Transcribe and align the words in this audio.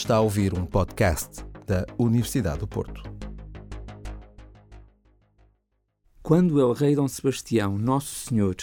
Está 0.00 0.16
a 0.16 0.20
ouvir 0.20 0.54
um 0.54 0.64
podcast 0.64 1.44
da 1.66 1.84
Universidade 1.98 2.60
do 2.60 2.66
Porto. 2.66 3.02
Quando 6.22 6.58
El 6.58 6.72
Rei 6.72 6.96
Dom 6.96 7.06
Sebastião, 7.06 7.76
Nosso 7.76 8.26
Senhor, 8.26 8.56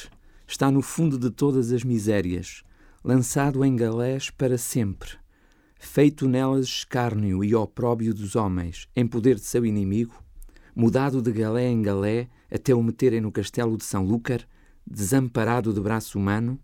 está 0.47 0.71
no 0.71 0.81
fundo 0.81 1.15
de 1.15 1.29
todas 1.29 1.71
as 1.71 1.84
misérias, 1.84 2.63
lançado 3.04 3.63
em 3.63 3.76
galés 3.76 4.31
para 4.31 4.58
sempre, 4.58 5.12
feito 5.79 6.28
nelas 6.28 6.65
escárnio 6.65 7.44
e 7.44 7.54
opróbio 7.54 8.15
dos 8.15 8.35
homens, 8.35 8.90
em 8.96 9.06
poder 9.06 9.35
de 9.35 9.42
seu 9.42 9.63
inimigo, 9.63 10.15
mudado 10.76 11.22
de 11.22 11.31
galé 11.31 11.67
em 11.67 11.83
galé 11.83 12.29
até 12.51 12.74
o 12.74 12.81
meterem 12.81 13.22
no 13.22 13.31
castelo 13.31 13.78
de 13.78 13.85
São 13.85 14.04
Lúcar, 14.04 14.42
desamparado 14.88 15.72
de 15.72 15.79
braço 15.79 16.17
humano, 16.17 16.59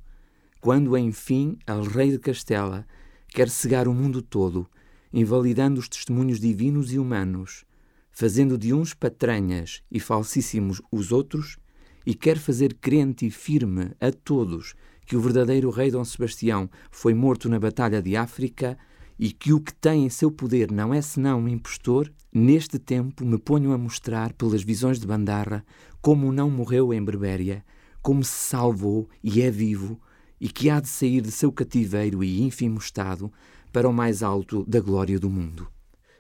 quando, 0.60 0.98
enfim, 0.98 1.60
El 1.68 1.84
Rei 1.84 2.10
de 2.10 2.18
Castela 2.18 2.88
quer 3.34 3.50
cegar 3.50 3.88
o 3.88 3.94
mundo 3.94 4.22
todo, 4.22 4.68
invalidando 5.12 5.80
os 5.80 5.90
testemunhos 5.90 6.40
divinos 6.40 6.94
e 6.94 7.00
humanos, 7.00 7.66
fazendo 8.12 8.58
de 8.58 8.74
uns 8.74 8.94
patranhas 8.94 9.82
e 9.92 10.00
falsíssimos 10.00 10.82
os 10.92 11.12
outros, 11.12 11.58
e 12.06 12.14
quer 12.14 12.38
fazer 12.38 12.76
crente 12.76 13.26
e 13.26 13.32
firme 13.32 13.92
a 14.00 14.12
todos 14.12 14.76
que 15.06 15.16
o 15.16 15.22
verdadeiro 15.22 15.70
rei 15.70 15.90
Dom 15.90 16.04
Sebastião 16.06 16.70
foi 16.92 17.14
morto 17.14 17.50
na 17.50 17.60
Batalha 17.60 18.02
de 18.02 18.16
África 18.16 18.78
e 19.18 19.32
que 19.32 19.54
o 19.54 19.60
que 19.60 19.74
tem 19.74 20.06
em 20.06 20.10
seu 20.10 20.32
poder 20.32 20.72
não 20.72 20.94
é 20.94 21.02
senão 21.02 21.42
um 21.42 21.48
impostor, 21.48 22.12
neste 22.34 22.78
tempo 22.78 23.26
me 23.26 23.38
ponho 23.38 23.72
a 23.72 23.78
mostrar 23.78 24.34
pelas 24.34 24.64
visões 24.64 25.00
de 25.00 25.08
Bandarra 25.08 25.66
como 26.02 26.32
não 26.32 26.50
morreu 26.50 26.94
em 26.94 27.04
Berbéria, 27.04 27.66
como 28.02 28.24
se 28.24 28.32
salvou 28.32 29.10
e 29.24 29.42
é 29.42 29.50
vivo, 29.50 30.00
e 30.44 30.50
que 30.50 30.70
há 30.70 30.82
de 30.82 30.90
sair 30.90 31.22
de 31.22 31.32
seu 31.32 31.54
cativeiro 31.54 32.22
e 32.22 32.42
ínfimo 32.42 32.78
estado 32.78 33.32
para 33.72 33.88
o 33.88 33.94
mais 33.94 34.22
alto 34.22 34.66
da 34.66 34.82
glória 34.82 35.18
do 35.18 35.30
mundo. 35.30 35.72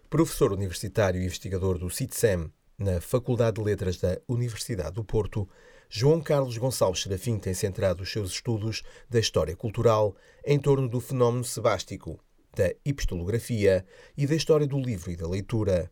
Professor 0.09 0.53
universitário 0.53 1.21
e 1.21 1.25
investigador 1.25 1.77
do 1.77 1.89
CITSEM 1.89 2.49
na 2.79 3.01
Faculdade 3.01 3.57
de 3.57 3.63
Letras 3.63 3.97
da 3.97 4.17
Universidade 4.25 4.93
do 4.93 5.03
Porto, 5.03 5.45
João 5.89 6.21
Carlos 6.21 6.57
Gonçalves 6.57 7.01
Serafim 7.01 7.37
tem 7.37 7.53
centrado 7.53 8.01
os 8.01 8.13
seus 8.13 8.31
estudos 8.31 8.81
da 9.09 9.19
história 9.19 9.57
cultural 9.57 10.15
em 10.45 10.57
torno 10.57 10.87
do 10.87 11.01
fenómeno 11.01 11.43
sebástico, 11.43 12.17
da 12.55 12.73
epistolografia 12.85 13.85
e 14.15 14.25
da 14.25 14.35
história 14.35 14.65
do 14.65 14.79
livro 14.79 15.11
e 15.11 15.17
da 15.17 15.27
leitura. 15.27 15.91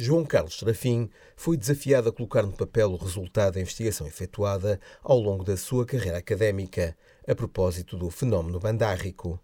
João 0.00 0.24
Carlos 0.24 0.56
Serafim 0.56 1.10
foi 1.34 1.56
desafiado 1.56 2.08
a 2.08 2.12
colocar 2.12 2.42
no 2.44 2.52
papel 2.52 2.92
o 2.92 2.96
resultado 2.96 3.54
da 3.54 3.60
investigação 3.60 4.06
efetuada 4.06 4.78
ao 5.02 5.18
longo 5.18 5.42
da 5.42 5.56
sua 5.56 5.84
carreira 5.84 6.18
académica, 6.18 6.96
a 7.26 7.34
propósito 7.34 7.96
do 7.96 8.08
fenómeno 8.08 8.60
bandárrico. 8.60 9.40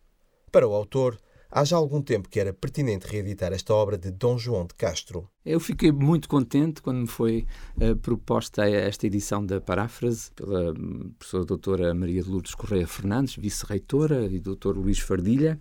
Para 0.52 0.68
o 0.68 0.72
autor, 0.72 1.18
há 1.50 1.64
já 1.64 1.76
algum 1.76 2.00
tempo 2.00 2.28
que 2.28 2.38
era 2.38 2.52
pertinente 2.52 3.08
reeditar 3.08 3.52
esta 3.52 3.74
obra 3.74 3.98
de 3.98 4.12
Dom 4.12 4.38
João 4.38 4.64
de 4.64 4.74
Castro. 4.74 5.28
Eu 5.44 5.58
fiquei 5.58 5.90
muito 5.90 6.28
contente 6.28 6.80
quando 6.80 7.00
me 7.00 7.08
foi 7.08 7.48
uh, 7.76 7.96
proposta 7.96 8.64
esta 8.70 9.08
edição 9.08 9.44
da 9.44 9.60
paráfrase 9.60 10.30
pela 10.36 10.72
professora 11.18 11.44
doutora 11.44 11.92
Maria 11.94 12.22
de 12.22 12.30
Lourdes 12.30 12.54
Correia 12.54 12.86
Fernandes, 12.86 13.34
vice-reitora, 13.34 14.26
e 14.26 14.38
doutor 14.38 14.78
Luís 14.78 15.00
Fardilha, 15.00 15.58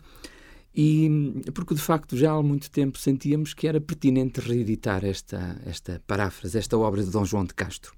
e 0.75 1.41
porque 1.53 1.75
de 1.75 1.81
facto 1.81 2.17
já 2.17 2.31
há 2.31 2.41
muito 2.41 2.71
tempo 2.71 2.97
sentíamos 2.97 3.53
que 3.53 3.67
era 3.67 3.79
pertinente 3.79 4.39
reeditar 4.39 5.05
esta, 5.05 5.61
esta 5.65 6.01
paráfrase, 6.07 6.57
esta 6.57 6.77
obra 6.77 7.03
de 7.03 7.11
Dom 7.11 7.23
João 7.23 7.45
de 7.45 7.53
Castro. 7.53 7.93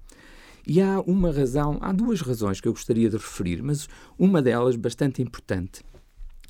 E 0.66 0.82
há 0.82 1.00
uma 1.00 1.30
razão, 1.30 1.78
há 1.80 1.92
duas 1.92 2.20
razões 2.20 2.60
que 2.60 2.68
eu 2.68 2.72
gostaria 2.72 3.08
de 3.08 3.16
referir, 3.16 3.62
mas 3.62 3.88
uma 4.18 4.42
delas 4.42 4.76
bastante 4.76 5.22
importante, 5.22 5.82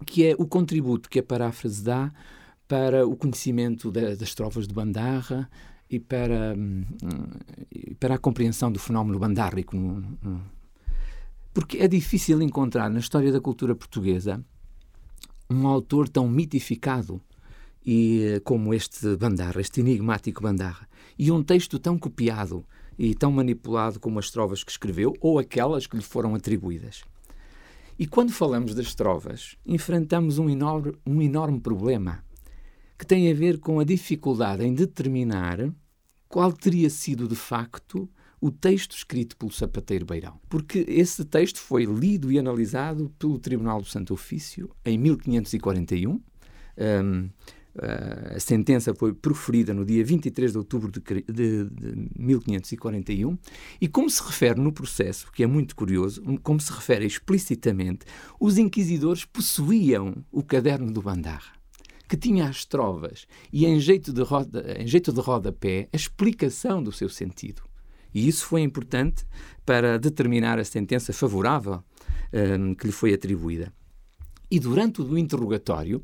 que 0.04 0.26
é 0.26 0.34
o 0.38 0.46
contributo 0.46 1.08
que 1.08 1.18
a 1.18 1.22
paráfrase 1.22 1.84
dá 1.84 2.12
para 2.66 3.06
o 3.06 3.14
conhecimento 3.14 3.92
das 3.92 4.34
trovas 4.34 4.66
de 4.66 4.74
Bandarra 4.74 5.48
e 5.88 6.00
para, 6.00 6.54
hum, 6.56 6.84
para 8.00 8.16
a 8.16 8.18
compreensão 8.18 8.72
do 8.72 8.80
fenómeno 8.80 9.18
bandárrico. 9.18 9.76
Porque 11.54 11.78
é 11.78 11.86
difícil 11.86 12.42
encontrar 12.42 12.90
na 12.90 12.98
história 12.98 13.30
da 13.30 13.40
cultura 13.40 13.76
portuguesa 13.76 14.44
um 15.48 15.66
autor 15.66 16.08
tão 16.08 16.28
mitificado 16.28 17.20
e 17.84 18.22
eh, 18.24 18.40
como 18.40 18.74
este 18.74 19.16
Bandarra, 19.16 19.60
este 19.60 19.80
enigmático 19.80 20.42
Bandarra, 20.42 20.88
e 21.18 21.30
um 21.30 21.42
texto 21.42 21.78
tão 21.78 21.98
copiado 21.98 22.64
e 22.98 23.14
tão 23.14 23.30
manipulado 23.30 24.00
como 24.00 24.18
as 24.18 24.30
trovas 24.30 24.64
que 24.64 24.70
escreveu 24.70 25.14
ou 25.20 25.38
aquelas 25.38 25.86
que 25.86 25.96
lhe 25.96 26.02
foram 26.02 26.34
atribuídas. 26.34 27.02
E 27.98 28.06
quando 28.06 28.32
falamos 28.32 28.74
das 28.74 28.94
trovas, 28.94 29.56
enfrentamos 29.64 30.38
um 30.38 30.50
enorme, 30.50 30.94
um 31.06 31.22
enorme 31.22 31.60
problema 31.60 32.24
que 32.98 33.06
tem 33.06 33.30
a 33.30 33.34
ver 33.34 33.58
com 33.58 33.78
a 33.78 33.84
dificuldade 33.84 34.64
em 34.64 34.74
determinar 34.74 35.70
qual 36.28 36.52
teria 36.52 36.90
sido 36.90 37.28
de 37.28 37.36
facto 37.36 38.08
o 38.40 38.50
texto 38.50 38.96
escrito 38.96 39.36
pelo 39.36 39.50
sapateiro 39.50 40.04
Beirão. 40.06 40.38
Porque 40.48 40.84
esse 40.88 41.24
texto 41.24 41.58
foi 41.58 41.84
lido 41.84 42.30
e 42.30 42.38
analisado 42.38 43.12
pelo 43.18 43.38
Tribunal 43.38 43.80
do 43.80 43.86
Santo 43.86 44.12
Ofício 44.14 44.70
em 44.84 44.98
1541. 44.98 46.20
Um, 46.78 47.30
a 48.34 48.40
sentença 48.40 48.94
foi 48.94 49.12
proferida 49.12 49.74
no 49.74 49.84
dia 49.84 50.02
23 50.02 50.52
de 50.52 50.58
outubro 50.58 50.90
de, 50.90 51.70
1541 52.18 53.38
e, 53.80 53.86
como 53.86 54.08
se 54.08 54.22
refere 54.22 54.60
no 54.60 54.72
processo, 54.72 55.30
que 55.30 55.42
é 55.42 55.46
muito 55.46 55.76
curioso, 55.76 56.22
como 56.42 56.58
se 56.58 56.72
refere 56.72 57.04
explicitamente, 57.04 58.06
os 58.40 58.56
inquisidores 58.56 59.24
possuíam 59.24 60.24
o 60.32 60.42
caderno 60.42 60.90
do 60.90 61.02
Bandarra, 61.02 61.52
que 62.08 62.16
tinha 62.16 62.48
as 62.48 62.64
trovas 62.64 63.26
e, 63.52 63.66
em 63.66 63.78
jeito 63.78 64.12
de, 64.12 64.22
roda, 64.22 64.76
em 64.78 64.86
jeito 64.86 65.12
de 65.12 65.20
rodapé, 65.20 65.88
a 65.92 65.96
explicação 65.96 66.82
do 66.82 66.92
seu 66.92 67.10
sentido. 67.10 67.62
E 68.16 68.26
isso 68.26 68.46
foi 68.46 68.62
importante 68.62 69.26
para 69.66 69.98
determinar 69.98 70.58
a 70.58 70.64
sentença 70.64 71.12
favorável 71.12 71.84
um, 72.32 72.74
que 72.74 72.86
lhe 72.86 72.92
foi 72.92 73.12
atribuída. 73.12 73.70
E 74.50 74.58
durante 74.58 75.02
o 75.02 75.18
interrogatório, 75.18 76.02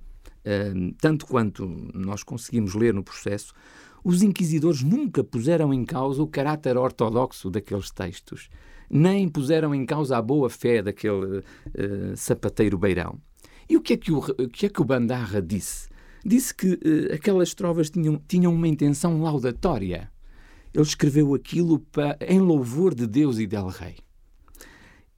um, 0.77 0.93
tanto 1.01 1.25
quanto 1.25 1.67
nós 1.95 2.23
conseguimos 2.23 2.75
ler 2.75 2.93
no 2.93 3.03
processo, 3.03 3.55
os 4.05 4.23
inquisidores 4.23 4.83
nunca 4.83 5.25
puseram 5.25 5.73
em 5.73 5.87
causa 5.87 6.23
o 6.23 6.27
caráter 6.27 6.77
ortodoxo 6.77 7.49
daqueles 7.49 7.91
textos, 7.91 8.51
nem 8.91 9.27
puseram 9.27 9.75
em 9.75 9.87
causa 9.87 10.19
a 10.19 10.21
boa 10.21 10.51
fé 10.51 10.83
daquele 10.83 11.39
uh, 11.39 11.43
sapateiro 12.15 12.77
beirão. 12.77 13.19
E 13.67 13.75
o 13.75 13.81
que 13.81 13.95
é 13.95 13.97
que 13.97 14.13
o, 14.13 14.19
o, 14.19 14.49
que 14.51 14.67
é 14.67 14.69
que 14.69 14.83
o 14.83 14.85
Bandarra 14.85 15.41
disse? 15.41 15.89
Disse 16.23 16.55
que 16.55 16.75
uh, 16.75 17.15
aquelas 17.15 17.55
trovas 17.55 17.89
tinham, 17.89 18.21
tinham 18.29 18.53
uma 18.53 18.69
intenção 18.69 19.23
laudatória 19.23 20.13
ele 20.75 20.85
escreveu 20.85 21.35
aquilo 21.35 21.79
para, 21.79 22.17
em 22.21 22.41
louvor 22.41 22.95
de 22.95 23.07
Deus 23.07 23.39
e 23.39 23.47
del 23.47 23.67
Rei. 23.67 23.97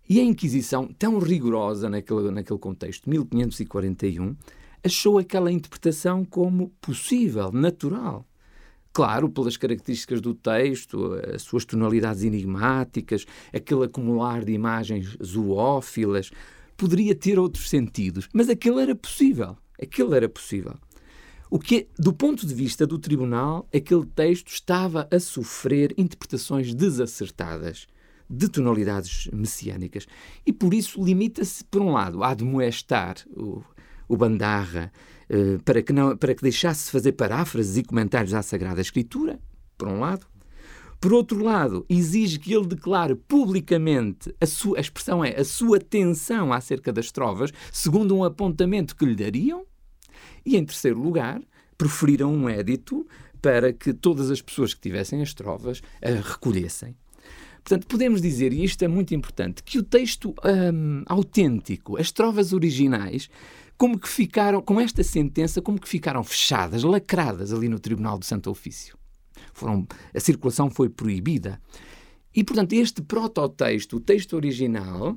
E 0.08 0.20
a 0.20 0.22
Inquisição, 0.22 0.86
tão 0.86 1.18
rigorosa 1.18 1.88
naquele, 1.88 2.30
naquele 2.30 2.58
contexto, 2.58 3.08
1541, 3.08 4.36
achou 4.84 5.18
aquela 5.18 5.50
interpretação 5.50 6.24
como 6.24 6.68
possível, 6.80 7.50
natural. 7.50 8.26
Claro, 8.92 9.28
pelas 9.28 9.56
características 9.56 10.20
do 10.20 10.34
texto, 10.34 11.14
as 11.34 11.42
suas 11.42 11.64
tonalidades 11.64 12.22
enigmáticas, 12.22 13.26
aquele 13.52 13.84
acumular 13.84 14.44
de 14.44 14.52
imagens 14.52 15.16
zoófilas, 15.24 16.30
poderia 16.76 17.14
ter 17.14 17.38
outros 17.38 17.68
sentidos, 17.70 18.28
mas 18.32 18.48
aquele 18.48 18.80
era 18.80 18.94
possível. 18.94 19.56
Aquele 19.80 20.14
era 20.14 20.28
possível. 20.28 20.74
O 21.54 21.58
que, 21.60 21.86
do 21.96 22.12
ponto 22.12 22.44
de 22.44 22.52
vista 22.52 22.84
do 22.84 22.98
tribunal, 22.98 23.68
aquele 23.72 24.04
texto 24.04 24.48
estava 24.48 25.06
a 25.08 25.20
sofrer 25.20 25.94
interpretações 25.96 26.74
desacertadas 26.74 27.86
de 28.28 28.48
tonalidades 28.48 29.28
messiânicas 29.32 30.04
e 30.44 30.52
por 30.52 30.74
isso 30.74 31.00
limita-se, 31.00 31.62
por 31.62 31.80
um 31.80 31.92
lado, 31.92 32.24
a 32.24 32.30
admoestar 32.30 33.18
o, 33.30 33.62
o 34.08 34.16
Bandarra 34.16 34.90
eh, 35.28 35.58
para, 35.64 35.80
que 35.80 35.92
não, 35.92 36.16
para 36.16 36.34
que 36.34 36.42
deixasse 36.42 36.90
fazer 36.90 37.12
paráfrases 37.12 37.76
e 37.76 37.84
comentários 37.84 38.34
à 38.34 38.42
Sagrada 38.42 38.80
Escritura, 38.80 39.38
por 39.78 39.86
um 39.86 40.00
lado. 40.00 40.26
Por 41.00 41.12
outro 41.12 41.40
lado, 41.40 41.86
exige 41.88 42.40
que 42.40 42.52
ele 42.52 42.66
declare 42.66 43.14
publicamente 43.14 44.34
a 44.40 44.46
sua 44.46 44.78
a 44.78 44.80
expressão 44.80 45.24
é 45.24 45.38
a 45.38 45.44
sua 45.44 45.78
tensão 45.78 46.52
acerca 46.52 46.92
das 46.92 47.12
trovas, 47.12 47.52
segundo 47.70 48.16
um 48.16 48.24
apontamento 48.24 48.96
que 48.96 49.06
lhe 49.06 49.14
dariam, 49.14 49.64
e, 50.44 50.56
em 50.56 50.64
terceiro 50.64 51.00
lugar, 51.00 51.40
proferiram 51.76 52.32
um 52.32 52.48
édito 52.48 53.06
para 53.40 53.72
que 53.72 53.92
todas 53.92 54.30
as 54.30 54.40
pessoas 54.40 54.72
que 54.72 54.80
tivessem 54.80 55.20
as 55.20 55.34
trovas 55.34 55.82
a 56.02 56.10
recolhessem. 56.10 56.96
Portanto, 57.62 57.86
podemos 57.86 58.20
dizer, 58.20 58.52
e 58.52 58.62
isto 58.62 58.82
é 58.82 58.88
muito 58.88 59.14
importante, 59.14 59.62
que 59.62 59.78
o 59.78 59.82
texto 59.82 60.34
hum, 60.44 61.02
autêntico, 61.06 61.98
as 61.98 62.12
trovas 62.12 62.52
originais, 62.52 63.30
como 63.76 63.98
que 63.98 64.08
ficaram, 64.08 64.60
com 64.60 64.78
esta 64.78 65.02
sentença, 65.02 65.62
como 65.62 65.80
que 65.80 65.88
ficaram 65.88 66.22
fechadas, 66.22 66.82
lacradas 66.82 67.52
ali 67.52 67.68
no 67.68 67.78
Tribunal 67.78 68.18
do 68.18 68.24
Santo 68.24 68.50
Ofício. 68.50 68.96
Foram, 69.54 69.86
a 70.14 70.20
circulação 70.20 70.70
foi 70.70 70.90
proibida. 70.90 71.60
E, 72.34 72.44
portanto, 72.44 72.72
este 72.74 73.00
prototexto, 73.00 73.96
o 73.96 74.00
texto 74.00 74.34
original, 74.34 75.16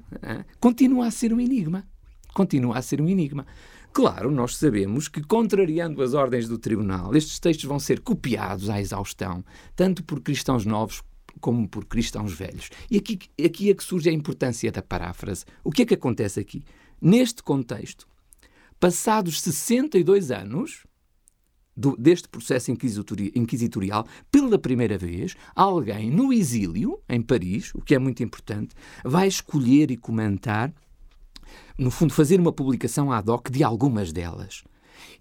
continua 0.59 1.07
a 1.07 1.11
ser 1.11 1.33
um 1.33 1.39
enigma. 1.39 1.85
Continua 2.37 2.77
a 2.77 2.83
ser 2.83 3.01
um 3.01 3.09
enigma. 3.09 3.47
Claro, 3.91 4.29
nós 4.29 4.57
sabemos 4.57 5.07
que, 5.07 5.23
contrariando 5.23 6.03
as 6.03 6.13
ordens 6.13 6.47
do 6.47 6.59
tribunal, 6.59 7.15
estes 7.15 7.39
textos 7.39 7.65
vão 7.65 7.79
ser 7.79 7.99
copiados 7.99 8.69
à 8.69 8.79
exaustão, 8.79 9.43
tanto 9.75 10.03
por 10.03 10.21
cristãos 10.21 10.63
novos 10.63 11.01
como 11.41 11.67
por 11.67 11.85
cristãos 11.85 12.31
velhos. 12.31 12.69
E 12.91 12.97
aqui, 12.97 13.17
aqui 13.43 13.71
é 13.71 13.73
que 13.73 13.83
surge 13.83 14.07
a 14.07 14.13
importância 14.13 14.71
da 14.71 14.83
paráfrase. 14.83 15.45
O 15.63 15.71
que 15.71 15.81
é 15.81 15.85
que 15.87 15.95
acontece 15.95 16.39
aqui? 16.39 16.63
Neste 17.01 17.41
contexto, 17.41 18.07
passados 18.79 19.41
62 19.41 20.29
anos 20.29 20.83
do, 21.75 21.97
deste 21.97 22.29
processo 22.29 22.71
inquisitorial, 22.71 24.05
pela 24.31 24.59
primeira 24.59 24.95
vez, 24.95 25.35
alguém 25.55 26.11
no 26.11 26.31
exílio, 26.31 26.99
em 27.09 27.19
Paris, 27.19 27.73
o 27.73 27.81
que 27.81 27.95
é 27.95 27.99
muito 27.99 28.21
importante, 28.21 28.75
vai 29.03 29.27
escolher 29.27 29.89
e 29.89 29.97
comentar, 29.97 30.71
no 31.77 31.91
fundo, 31.91 32.13
fazer 32.13 32.39
uma 32.39 32.51
publicação 32.51 33.11
ad 33.11 33.29
hoc 33.29 33.49
de 33.49 33.63
algumas 33.63 34.11
delas. 34.11 34.63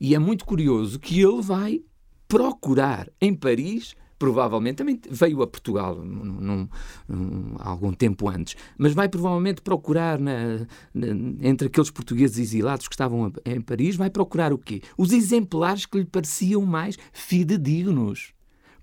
E 0.00 0.14
é 0.14 0.18
muito 0.18 0.44
curioso 0.44 0.98
que 0.98 1.20
ele 1.20 1.42
vai 1.42 1.80
procurar 2.28 3.08
em 3.20 3.34
Paris 3.34 3.94
provavelmente, 4.18 4.76
também 4.76 5.00
veio 5.10 5.42
a 5.42 5.46
Portugal 5.46 5.96
num, 5.96 6.68
num, 7.08 7.54
algum 7.58 7.92
tempo 7.92 8.28
antes, 8.28 8.56
mas 8.78 8.92
vai 8.94 9.08
provavelmente 9.08 9.60
procurar, 9.60 10.18
na, 10.18 10.66
na, 10.94 11.06
entre 11.42 11.68
aqueles 11.68 11.90
portugueses 11.90 12.38
exilados 12.38 12.88
que 12.88 12.94
estavam 12.94 13.32
em 13.44 13.60
Paris, 13.60 13.96
vai 13.96 14.10
procurar 14.10 14.52
o 14.52 14.58
quê? 14.58 14.82
Os 14.96 15.12
exemplares 15.12 15.86
que 15.86 15.98
lhe 15.98 16.06
pareciam 16.06 16.64
mais 16.64 16.96
fidedignos. 17.12 18.32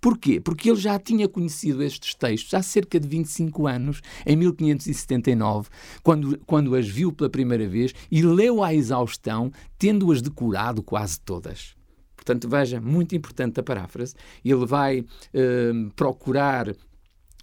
Porquê? 0.04 0.42
Porque 0.42 0.70
ele 0.70 0.78
já 0.78 1.00
tinha 1.00 1.30
conhecido 1.30 1.82
estes 1.82 2.14
textos 2.14 2.54
há 2.54 2.62
cerca 2.62 3.00
de 3.00 3.08
25 3.08 3.66
anos, 3.68 4.02
em 4.26 4.36
1579, 4.36 5.70
quando, 6.04 6.38
quando 6.46 6.76
as 6.76 6.86
viu 6.86 7.14
pela 7.14 7.30
primeira 7.30 7.66
vez 7.70 7.94
e 8.12 8.22
leu 8.22 8.62
à 8.62 8.74
exaustão, 8.74 9.50
tendo-as 9.80 10.22
decorado 10.22 10.84
quase 10.84 11.22
todas. 11.22 11.74
Portanto, 12.18 12.50
veja, 12.50 12.82
muito 12.82 13.16
importante 13.16 13.62
a 13.62 13.64
paráfrase. 13.64 14.14
Ele 14.44 14.66
vai 14.66 15.00
uh, 15.00 15.90
procurar 15.96 16.76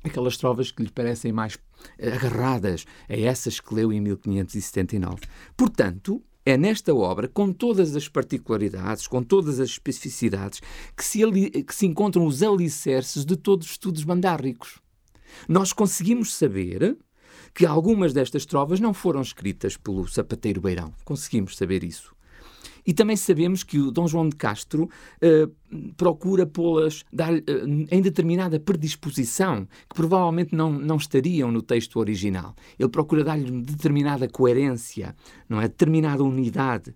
aquelas 0.04 0.36
trovas 0.36 0.70
que 0.70 0.82
lhe 0.82 0.90
parecem 0.90 1.32
mais 1.32 1.58
agarradas 1.98 2.84
a 3.08 3.16
essas 3.16 3.58
que 3.58 3.74
leu 3.74 3.90
em 3.90 4.02
1579. 4.02 5.22
Portanto, 5.56 6.22
é 6.44 6.56
nesta 6.56 6.94
obra, 6.94 7.28
com 7.28 7.52
todas 7.52 7.94
as 7.94 8.08
particularidades, 8.08 9.06
com 9.06 9.22
todas 9.22 9.60
as 9.60 9.70
especificidades, 9.70 10.60
que 10.96 11.04
se, 11.04 11.22
ali, 11.22 11.50
que 11.50 11.74
se 11.74 11.86
encontram 11.86 12.26
os 12.26 12.42
alicerces 12.42 13.24
de 13.24 13.36
todos 13.36 13.66
os 13.66 13.72
estudos 13.72 14.04
mandáricos. 14.04 14.78
Nós 15.48 15.72
conseguimos 15.72 16.34
saber 16.34 16.96
que 17.54 17.66
algumas 17.66 18.12
destas 18.12 18.46
trovas 18.46 18.80
não 18.80 18.94
foram 18.94 19.20
escritas 19.20 19.76
pelo 19.76 20.06
sapateiro 20.08 20.60
Beirão. 20.60 20.92
Conseguimos 21.04 21.56
saber 21.56 21.84
isso. 21.84 22.14
E 22.86 22.92
também 22.92 23.16
sabemos 23.16 23.62
que 23.62 23.78
o 23.78 23.90
Dom 23.90 24.06
João 24.06 24.28
de 24.28 24.36
Castro 24.36 24.84
uh, 24.84 25.94
procura 25.96 26.46
pô-las 26.46 27.02
uh, 27.02 27.86
em 27.90 28.00
determinada 28.00 28.58
predisposição, 28.58 29.66
que 29.88 29.94
provavelmente 29.94 30.54
não, 30.54 30.72
não 30.72 30.96
estariam 30.96 31.50
no 31.50 31.62
texto 31.62 31.98
original. 31.98 32.54
Ele 32.78 32.88
procura 32.88 33.24
dar-lhe 33.24 33.50
determinada 33.62 34.28
coerência, 34.28 35.14
não 35.48 35.60
é? 35.60 35.68
Determinada 35.68 36.22
unidade. 36.22 36.94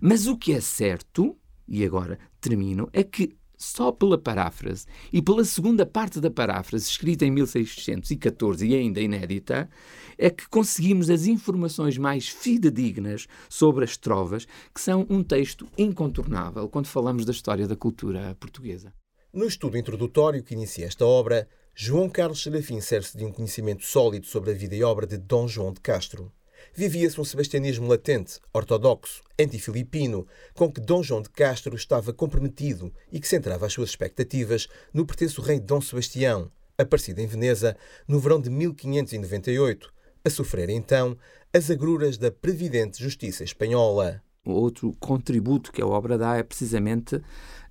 Mas 0.00 0.26
o 0.26 0.36
que 0.36 0.52
é 0.52 0.60
certo, 0.60 1.36
e 1.68 1.84
agora 1.84 2.18
termino, 2.40 2.88
é 2.92 3.04
que 3.04 3.36
só 3.62 3.92
pela 3.92 4.18
paráfrase 4.18 4.86
e 5.12 5.22
pela 5.22 5.44
segunda 5.44 5.86
parte 5.86 6.20
da 6.20 6.30
paráfrase, 6.30 6.88
escrita 6.88 7.24
em 7.24 7.30
1614 7.30 8.66
e 8.66 8.74
ainda 8.74 9.00
inédita, 9.00 9.70
é 10.18 10.28
que 10.28 10.48
conseguimos 10.48 11.08
as 11.08 11.26
informações 11.26 11.96
mais 11.96 12.28
fidedignas 12.28 13.28
sobre 13.48 13.84
as 13.84 13.96
trovas, 13.96 14.46
que 14.74 14.80
são 14.80 15.06
um 15.08 15.22
texto 15.22 15.66
incontornável 15.78 16.68
quando 16.68 16.86
falamos 16.86 17.24
da 17.24 17.32
história 17.32 17.68
da 17.68 17.76
cultura 17.76 18.36
portuguesa. 18.40 18.92
No 19.32 19.46
estudo 19.46 19.78
introdutório 19.78 20.42
que 20.42 20.54
inicia 20.54 20.86
esta 20.86 21.06
obra, 21.06 21.48
João 21.74 22.08
Carlos 22.08 22.42
Serafim 22.42 22.80
serve-se 22.80 23.16
de 23.16 23.24
um 23.24 23.32
conhecimento 23.32 23.84
sólido 23.84 24.26
sobre 24.26 24.50
a 24.50 24.54
vida 24.54 24.74
e 24.74 24.82
obra 24.82 25.06
de 25.06 25.16
Dom 25.16 25.48
João 25.48 25.72
de 25.72 25.80
Castro 25.80 26.30
vivia-se 26.74 27.20
um 27.20 27.24
sebastianismo 27.24 27.86
latente, 27.88 28.40
ortodoxo, 28.52 29.22
antifilipino, 29.38 30.26
com 30.54 30.70
que 30.70 30.80
Dom 30.80 31.02
João 31.02 31.22
de 31.22 31.30
Castro 31.30 31.74
estava 31.74 32.12
comprometido 32.12 32.92
e 33.10 33.20
que 33.20 33.28
centrava 33.28 33.66
as 33.66 33.72
suas 33.72 33.90
expectativas 33.90 34.68
no 34.92 35.06
pretenso 35.06 35.40
rei 35.42 35.60
Dom 35.60 35.80
Sebastião, 35.80 36.50
aparecido 36.78 37.20
em 37.20 37.26
Veneza 37.26 37.76
no 38.06 38.18
verão 38.18 38.40
de 38.40 38.50
1598, 38.50 39.92
a 40.24 40.30
sofrer 40.30 40.70
então 40.70 41.16
as 41.52 41.70
agruras 41.70 42.16
da 42.16 42.30
previdente 42.30 43.02
justiça 43.02 43.44
espanhola. 43.44 44.22
Outro 44.44 44.96
contributo 44.98 45.70
que 45.70 45.82
a 45.82 45.86
obra 45.86 46.18
dá 46.18 46.36
é 46.36 46.42
precisamente 46.42 47.16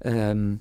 um, 0.05 0.53
uh, 0.53 0.53
hum, 0.53 0.59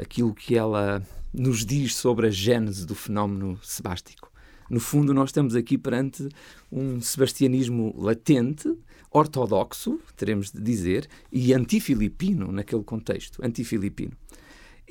aquilo 0.00 0.34
que 0.34 0.56
ela 0.56 1.02
nos 1.32 1.64
diz 1.64 1.96
sobre 1.96 2.28
a 2.28 2.30
gênese 2.30 2.86
do 2.86 2.94
fenómeno 2.94 3.58
sebástico. 3.62 4.30
No 4.68 4.80
fundo, 4.80 5.14
nós 5.14 5.30
estamos 5.30 5.54
aqui 5.54 5.78
perante 5.78 6.28
um 6.70 7.00
sebastianismo 7.00 7.94
latente, 7.96 8.72
ortodoxo, 9.10 10.00
teremos 10.16 10.50
de 10.50 10.60
dizer, 10.60 11.08
e 11.32 11.54
antifilipino 11.54 12.50
naquele 12.50 12.82
contexto, 12.82 13.44
antifilipino. 13.44 14.12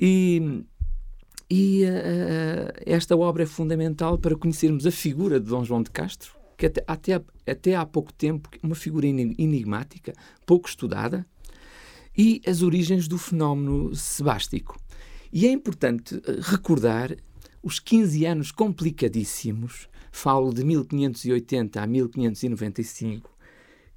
E, 0.00 0.64
e 1.50 1.84
uh, 1.84 2.72
esta 2.84 3.16
obra 3.16 3.42
é 3.42 3.46
fundamental 3.46 4.18
para 4.18 4.36
conhecermos 4.36 4.86
a 4.86 4.90
figura 4.90 5.38
de 5.38 5.46
Dom 5.46 5.64
João 5.64 5.82
de 5.82 5.90
Castro, 5.90 6.34
que 6.56 6.66
até, 6.66 6.82
até, 6.86 7.22
até 7.46 7.74
há 7.76 7.84
pouco 7.84 8.12
tempo 8.12 8.48
uma 8.62 8.74
figura 8.74 9.06
enigmática, 9.06 10.14
pouco 10.46 10.68
estudada, 10.68 11.26
e 12.16 12.40
as 12.46 12.62
origens 12.62 13.06
do 13.06 13.18
fenómeno 13.18 13.94
sebástico. 13.94 14.80
E 15.32 15.46
é 15.46 15.50
importante 15.50 16.16
eh, 16.26 16.38
recordar 16.40 17.14
os 17.66 17.80
15 17.80 18.24
anos 18.24 18.52
complicadíssimos, 18.52 19.88
falo 20.12 20.54
de 20.54 20.62
1580 20.62 21.82
a 21.82 21.84
1595, 21.84 23.28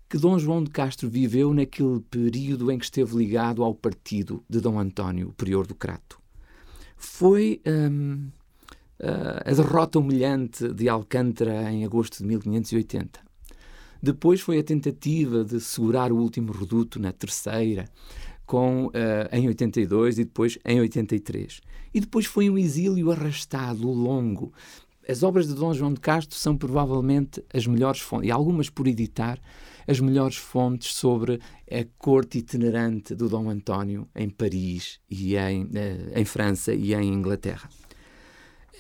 que 0.10 0.18
Dom 0.18 0.40
João 0.40 0.64
de 0.64 0.72
Castro 0.72 1.08
viveu 1.08 1.54
naquele 1.54 2.00
período 2.00 2.72
em 2.72 2.80
que 2.80 2.86
esteve 2.86 3.16
ligado 3.16 3.64
ao 3.64 3.76
partido 3.76 4.44
de 4.50 4.60
Dom 4.60 4.80
António, 4.80 5.36
prior 5.38 5.68
do 5.68 5.76
Crato. 5.76 6.20
Foi 6.98 7.62
hum, 7.64 8.30
a 9.46 9.54
derrota 9.54 10.00
humilhante 10.00 10.74
de 10.74 10.90
Alcântara 10.90 11.72
em 11.72 11.86
agosto 11.86 12.24
de 12.24 12.26
1580. 12.26 13.20
Depois 14.02 14.42
foi 14.42 14.58
a 14.58 14.64
tentativa 14.64 15.44
de 15.44 15.60
segurar 15.60 16.12
o 16.12 16.18
último 16.18 16.52
reduto 16.54 17.00
na 17.00 17.12
terceira, 17.12 17.88
com, 18.50 18.88
uh, 18.88 18.92
em 19.32 19.48
82 19.48 20.18
e 20.18 20.26
depois 20.26 20.58
em 20.66 20.80
83. 20.80 21.62
E 21.94 22.00
depois 22.00 22.26
foi 22.26 22.50
um 22.50 22.58
exílio 22.58 23.12
arrastado, 23.12 23.88
longo. 23.88 24.52
As 25.08 25.22
obras 25.22 25.48
de 25.48 25.54
Dom 25.54 25.72
João 25.72 25.94
de 25.94 26.00
Castro 26.00 26.36
são 26.36 26.58
provavelmente 26.58 27.46
as 27.54 27.68
melhores 27.68 28.00
fontes, 28.00 28.28
e 28.28 28.32
algumas 28.32 28.68
por 28.68 28.88
editar, 28.88 29.40
as 29.88 30.00
melhores 30.00 30.36
fontes 30.36 30.96
sobre 30.96 31.40
a 31.72 31.86
corte 32.00 32.40
itinerante 32.40 33.14
do 33.14 33.30
Dom 33.30 33.52
António 33.52 34.08
em 34.16 34.28
Paris 34.28 35.00
e 35.08 35.36
em, 35.36 35.66
uh, 35.66 35.70
em 36.16 36.26
França 36.26 36.74
e 36.74 36.96
em 36.96 37.14
Inglaterra. 37.14 37.70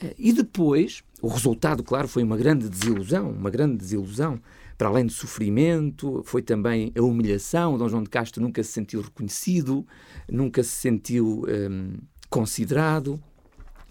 Uh, 0.01 0.15
e 0.17 0.33
depois, 0.33 1.03
o 1.21 1.27
resultado, 1.27 1.83
claro, 1.83 2.07
foi 2.07 2.23
uma 2.23 2.37
grande 2.37 2.67
desilusão, 2.67 3.29
uma 3.29 3.51
grande 3.51 3.77
desilusão 3.77 4.41
para 4.79 4.87
além 4.87 5.05
do 5.05 5.11
sofrimento, 5.11 6.23
foi 6.23 6.41
também 6.41 6.93
a 6.97 7.01
humilhação. 7.01 7.77
Dom 7.77 7.89
João 7.89 8.01
de 8.01 8.09
Castro 8.09 8.41
nunca 8.41 8.63
se 8.63 8.71
sentiu 8.71 9.01
reconhecido, 9.01 9.85
nunca 10.31 10.63
se 10.63 10.69
sentiu 10.69 11.45
um, 11.69 11.97
considerado. 12.29 13.21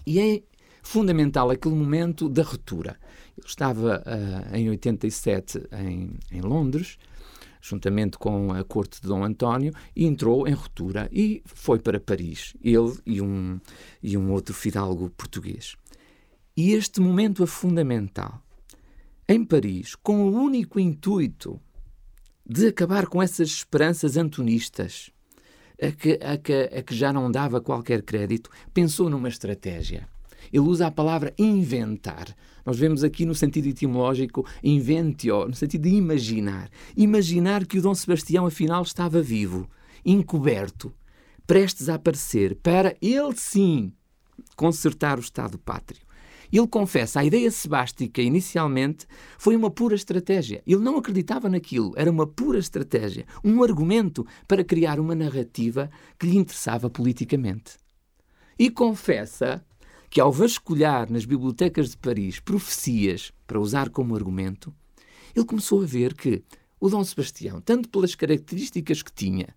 E 0.07 0.19
é 0.19 0.43
fundamental 0.83 1.51
aquele 1.51 1.75
momento 1.75 2.27
da 2.27 2.43
ruptura. 2.43 2.99
Ele 3.37 3.47
estava 3.47 4.03
uh, 4.03 4.57
em 4.57 4.71
87 4.71 5.63
em, 5.73 6.17
em 6.33 6.41
Londres, 6.41 6.97
juntamente 7.61 8.17
com 8.17 8.51
a 8.55 8.65
corte 8.65 9.03
de 9.03 9.09
Dom 9.09 9.23
António, 9.23 9.75
e 9.95 10.07
entrou 10.07 10.49
em 10.49 10.55
ruptura 10.55 11.07
e 11.13 11.43
foi 11.45 11.79
para 11.79 12.01
Paris, 12.01 12.55
ele 12.65 12.95
e 13.05 13.21
um, 13.21 13.61
e 14.03 14.17
um 14.17 14.33
outro 14.33 14.55
fidalgo 14.55 15.11
português. 15.11 15.77
E 16.57 16.73
este 16.73 16.99
momento 16.99 17.43
é 17.43 17.47
fundamental 17.47 18.43
em 19.29 19.45
Paris 19.45 19.95
com 19.95 20.27
o 20.27 20.33
único 20.33 20.81
intuito 20.81 21.61
de 22.49 22.69
acabar 22.69 23.07
com 23.07 23.23
essas 23.23 23.49
esperanças 23.49 24.17
antonistas, 24.17 25.11
a 25.81 25.93
que, 25.93 26.19
a 26.23 26.39
que, 26.39 26.53
a 26.53 26.83
que 26.83 26.95
já 26.95 27.13
não 27.13 27.31
dava 27.31 27.61
qualquer 27.61 28.03
crédito, 28.03 28.49
pensou 28.73 29.11
numa 29.11 29.29
estratégia. 29.29 30.09
Ele 30.51 30.61
usa 30.61 30.87
a 30.87 30.91
palavra 30.91 31.35
inventar. 31.39 32.35
Nós 32.65 32.79
vemos 32.79 33.05
aqui 33.05 33.27
no 33.27 33.35
sentido 33.35 33.69
etimológico 33.69 34.47
inventio, 34.65 35.47
no 35.47 35.55
sentido 35.55 35.83
de 35.83 35.95
imaginar. 35.95 36.71
Imaginar 36.97 37.67
que 37.67 37.79
o 37.79 37.83
Dom 37.83 37.95
Sebastião 37.95 38.47
afinal 38.47 38.83
estava 38.83 39.21
vivo, 39.21 39.69
encoberto, 40.07 40.91
prestes 41.47 41.91
a 41.91 41.97
aparecer, 41.97 42.57
para 42.63 42.97
ele 43.03 43.37
sim 43.37 43.93
consertar 44.57 45.19
o 45.19 45.23
Estado 45.23 45.59
pátrio. 45.59 46.08
Ele 46.53 46.67
confessa, 46.67 47.21
a 47.21 47.25
ideia 47.25 47.51
sebástica 47.51 48.23
inicialmente 48.23 49.07
foi 49.39 49.55
uma 49.55 49.71
pura 49.71 49.95
estratégia. 49.95 50.63
Ele 50.67 50.81
não 50.81 50.97
acreditava 50.97 51.49
naquilo, 51.49 51.93
era 51.97 52.11
uma 52.11 52.27
pura 52.27 52.59
estratégia, 52.59 53.27
um 53.45 53.63
argumento 53.63 54.27
para 54.47 54.65
criar 54.65 54.99
uma 54.99 55.15
narrativa 55.15 55.91
que 56.19 56.27
lhe 56.27 56.37
interessava 56.37 56.89
politicamente. 56.89 57.77
E 58.59 58.71
confessa 58.71 59.65
que, 60.11 60.21
ao 60.21 60.33
vasculhar 60.33 61.11
nas 61.13 61.25
bibliotecas 61.25 61.91
de 61.91 61.99
Paris 61.99 62.41
profecias 62.41 63.33
para 63.47 63.61
usar 63.61 63.91
como 63.91 64.17
argumento, 64.17 64.75
ele 65.37 65.45
começou 65.45 65.83
a 65.83 65.87
ver 65.87 66.15
que 66.15 66.43
o 66.81 66.89
Dom 66.89 67.05
Sebastião, 67.05 67.61
tanto 67.61 67.89
pelas 67.89 68.15
características 68.15 69.03
que 69.03 69.13
tinha, 69.13 69.49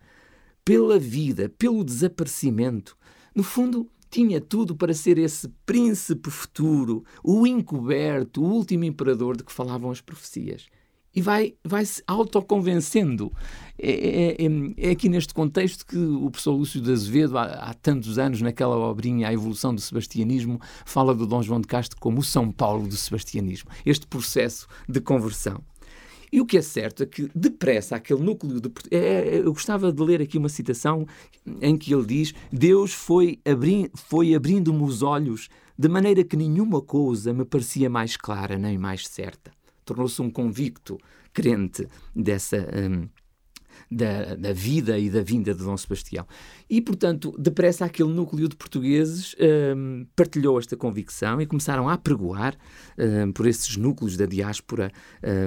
pela 0.66 1.00
vida, 1.00 1.50
pelo 1.50 1.84
desaparecimento, 1.84 2.98
no 3.34 3.44
fundo, 3.44 3.90
tinha 4.12 4.42
tudo 4.42 4.76
para 4.76 4.94
ser 4.94 5.18
esse 5.18 5.48
príncipe 5.66 6.30
futuro, 6.30 7.04
o 7.24 7.48
encoberto, 7.48 8.44
o 8.44 8.46
último 8.46 8.84
imperador 8.84 9.38
de 9.38 9.44
que 9.44 9.52
falavam 9.52 9.90
as 9.90 10.02
profecias. 10.02 10.68
E 11.14 11.22
vai, 11.22 11.56
vai 11.64 11.84
se 11.86 12.02
autoconvencendo. 12.08 13.34
É, 13.78 13.92
é, 13.92 14.46
é, 14.46 14.90
é 14.90 14.92
aqui 14.92 15.10
neste 15.10 15.34
contexto 15.34 15.86
que 15.86 15.98
o 15.98 16.30
professor 16.30 16.54
Lúcio 16.54 16.82
de 16.82 16.92
Azevedo, 16.92 17.38
há, 17.38 17.44
há, 17.44 17.74
tantos 17.74 18.18
anos, 18.18 18.42
naquela 18.42 18.78
obrinha 18.78 19.28
A 19.28 19.34
Evolução 19.34 19.76
do 19.76 19.82
Sebastianismo, 19.82 20.60
fala 20.86 21.14
do 21.14 21.28
Dom 21.28 21.42
João 21.42 21.60
de 21.60 21.68
Castro 21.68 21.98
como 22.00 22.20
o 22.20 22.24
São 22.24 22.52
Paulo 22.52 22.88
do 22.88 22.96
Sebastianismo. 22.96 23.70
Este 23.86 24.08
processo 24.08 24.68
de 24.88 25.02
conversão. 25.02 25.62
E 26.32 26.40
o 26.40 26.46
que 26.46 26.58
é 26.58 26.62
certo 26.62 27.04
é 27.04 27.06
que, 27.06 27.30
depressa, 27.36 27.96
aquele 27.96 28.22
núcleo 28.22 28.62
de. 28.62 28.72
É, 28.90 28.98
é, 28.98 29.40
eu 29.40 29.52
gostava 29.52 29.92
de 29.92 30.02
ler 30.02 30.22
aqui 30.22 30.38
uma 30.38 30.48
citação 30.48 31.06
em 31.62 31.78
que 31.78 31.94
ele 31.94 32.06
diz: 32.06 32.34
Deus 32.52 32.94
foi, 32.94 33.40
abri, 33.46 33.92
foi 33.96 34.34
abrindo-me 34.34 34.84
os 34.84 35.02
olhos 35.02 35.50
de 35.78 35.90
maneira 35.90 36.24
que 36.24 36.38
nenhuma 36.38 36.82
coisa 36.82 37.34
me 37.34 37.44
parecia 37.44 37.90
mais 37.90 38.16
clara 38.16 38.58
nem 38.58 38.78
mais 38.78 39.08
certa. 39.08 39.52
Tornou-se 39.84 40.22
um 40.22 40.30
convicto 40.30 40.98
crente 41.34 41.88
dessa. 42.16 42.58
Um, 42.58 43.10
da, 43.90 44.36
da, 44.36 44.54
vida 44.54 44.98
e 44.98 45.10
da 45.10 45.22
vinda 45.22 45.54
de 45.54 45.64
Dom 45.64 45.76
Sebastião. 45.76 46.26
E, 46.70 46.80
portanto, 46.80 47.36
depressa 47.38 47.86
aquele 47.86 48.10
núcleo 48.10 48.48
de 48.48 48.56
portugueses 48.56 49.36
um, 49.76 50.06
partilhou 50.16 50.60
esta 50.60 50.78
convicção 50.78 51.42
e 51.42 51.46
começaram 51.46 51.90
a 51.90 51.94
apregoar 51.94 52.56
um, 52.98 53.32
por 53.34 53.46
esses 53.48 53.76
núcleos 53.76 54.16
da 54.16 54.26
diáspora 54.26 54.92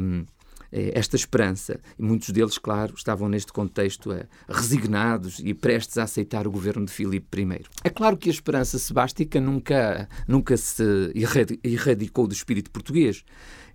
um, 0.02 0.26
esta 0.74 1.14
esperança. 1.14 1.80
E 1.98 2.02
muitos 2.02 2.30
deles, 2.30 2.58
claro, 2.58 2.94
estavam 2.96 3.28
neste 3.28 3.52
contexto 3.52 4.12
eh, 4.12 4.26
resignados 4.48 5.38
e 5.38 5.54
prestes 5.54 5.98
a 5.98 6.02
aceitar 6.02 6.46
o 6.46 6.50
governo 6.50 6.84
de 6.84 6.92
Filipe 6.92 7.42
I. 7.42 7.64
É 7.84 7.90
claro 7.90 8.16
que 8.16 8.28
a 8.28 8.32
esperança 8.32 8.78
sebástica 8.78 9.40
nunca, 9.40 10.08
nunca 10.26 10.56
se 10.56 10.82
erradicou 11.62 12.26
do 12.26 12.34
espírito 12.34 12.70
português. 12.70 13.24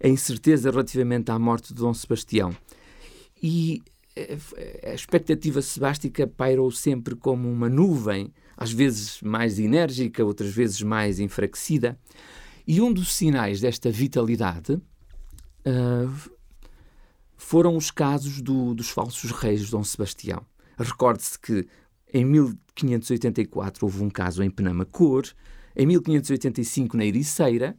A 0.04 0.08
incerteza 0.08 0.70
relativamente 0.70 1.32
à 1.32 1.40
morte 1.40 1.74
de 1.74 1.80
Dom 1.80 1.94
Sebastião. 1.94 2.56
E 3.42 3.82
eh, 4.16 4.38
a 4.92 4.94
expectativa 4.94 5.62
sebástica 5.62 6.28
pairou 6.28 6.70
sempre 6.70 7.16
como 7.16 7.50
uma 7.50 7.70
nuvem, 7.70 8.34
às 8.58 8.74
vezes 8.74 9.22
mais 9.22 9.58
enérgica, 9.58 10.26
outras 10.26 10.52
vezes 10.52 10.82
mais 10.82 11.20
enfraquecida. 11.20 11.98
E 12.68 12.82
um 12.82 12.92
dos 12.92 13.14
sinais 13.14 13.62
desta 13.62 13.90
vitalidade 13.90 14.74
uh, 14.74 16.39
foram 17.40 17.78
os 17.78 17.90
casos 17.90 18.42
do, 18.42 18.76
dos 18.76 18.90
falsos 18.90 19.32
reis 19.32 19.62
de 19.62 19.72
Dom 19.72 19.82
Sebastião. 19.82 20.46
Recorde-se 20.78 21.40
que 21.40 21.66
em 22.14 22.26
1584 22.26 23.86
houve 23.86 24.04
um 24.04 24.10
caso 24.10 24.44
em 24.44 24.50
Penamacor, 24.50 25.24
em 25.74 25.86
1585 25.86 26.98
na 26.98 27.06
Ericeira 27.06 27.78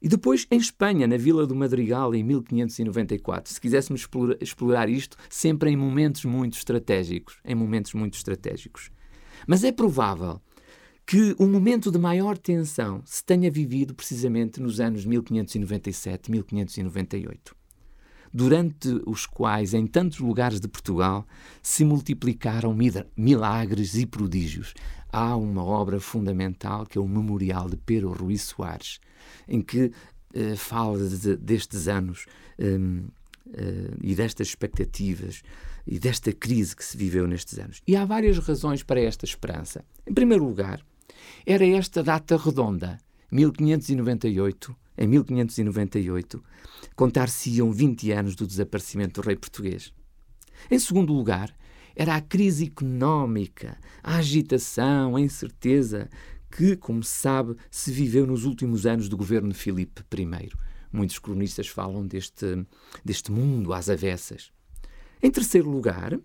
e 0.00 0.08
depois 0.08 0.46
em 0.50 0.56
Espanha, 0.56 1.06
na 1.06 1.18
Vila 1.18 1.46
do 1.46 1.54
Madrigal, 1.54 2.14
em 2.14 2.24
1594. 2.24 3.52
Se 3.52 3.60
quiséssemos 3.60 4.00
explorar, 4.00 4.36
explorar 4.40 4.88
isto, 4.88 5.18
sempre 5.28 5.70
em 5.70 5.76
momentos 5.76 6.24
muito 6.24 6.56
estratégicos, 6.56 7.38
em 7.44 7.54
momentos 7.54 7.92
muito 7.92 8.14
estratégicos. 8.14 8.90
Mas 9.46 9.62
é 9.62 9.70
provável 9.70 10.40
que 11.04 11.36
o 11.38 11.46
momento 11.46 11.90
de 11.90 11.98
maior 11.98 12.38
tensão 12.38 13.02
se 13.04 13.22
tenha 13.22 13.50
vivido 13.50 13.94
precisamente 13.94 14.58
nos 14.58 14.80
anos 14.80 15.04
1597, 15.04 16.30
1598 16.30 17.65
durante 18.32 18.88
os 19.06 19.26
quais, 19.26 19.74
em 19.74 19.86
tantos 19.86 20.18
lugares 20.18 20.60
de 20.60 20.68
Portugal, 20.68 21.26
se 21.62 21.84
multiplicaram 21.84 22.76
milagres 23.16 23.94
e 23.94 24.06
prodígios. 24.06 24.74
Há 25.12 25.36
uma 25.36 25.64
obra 25.64 26.00
fundamental 26.00 26.84
que 26.84 26.98
é 26.98 27.00
o 27.00 27.08
Memorial 27.08 27.68
de 27.68 27.76
Pedro 27.76 28.12
Ruiz 28.12 28.42
Soares, 28.42 29.00
em 29.48 29.62
que 29.62 29.92
eh, 30.34 30.54
fala 30.54 31.08
de, 31.08 31.36
destes 31.36 31.88
anos 31.88 32.26
um, 32.58 33.06
uh, 33.46 33.96
e 34.02 34.14
destas 34.14 34.48
expectativas 34.48 35.42
e 35.86 35.98
desta 35.98 36.30
crise 36.30 36.76
que 36.76 36.84
se 36.84 36.94
viveu 36.94 37.26
nestes 37.26 37.58
anos. 37.58 37.80
E 37.86 37.96
há 37.96 38.04
várias 38.04 38.38
razões 38.38 38.82
para 38.82 39.00
esta 39.00 39.24
esperança. 39.24 39.82
Em 40.06 40.12
primeiro 40.12 40.44
lugar, 40.44 40.84
era 41.46 41.66
esta 41.66 42.02
data 42.02 42.36
redonda, 42.36 42.98
1598, 43.30 44.76
em 44.96 45.06
1598, 45.06 46.42
contar-se-iam 46.94 47.70
20 47.72 48.12
anos 48.12 48.34
do 48.34 48.46
desaparecimento 48.46 49.20
do 49.20 49.26
rei 49.26 49.36
português. 49.36 49.92
Em 50.70 50.78
segundo 50.78 51.12
lugar, 51.12 51.54
era 51.94 52.14
a 52.14 52.20
crise 52.20 52.66
económica, 52.66 53.78
a 54.02 54.16
agitação, 54.16 55.16
a 55.16 55.20
incerteza 55.20 56.08
que, 56.50 56.76
como 56.76 57.02
se 57.02 57.12
sabe, 57.12 57.56
se 57.70 57.90
viveu 57.90 58.26
nos 58.26 58.44
últimos 58.44 58.86
anos 58.86 59.08
do 59.08 59.16
governo 59.16 59.50
de 59.50 59.58
Filipe 59.58 60.02
I. 60.14 60.50
Muitos 60.92 61.18
cronistas 61.18 61.68
falam 61.68 62.06
deste, 62.06 62.66
deste 63.04 63.32
mundo 63.32 63.72
às 63.72 63.88
avessas. 63.88 64.50
Em 65.22 65.30
terceiro 65.30 65.68
lugar, 65.70 66.18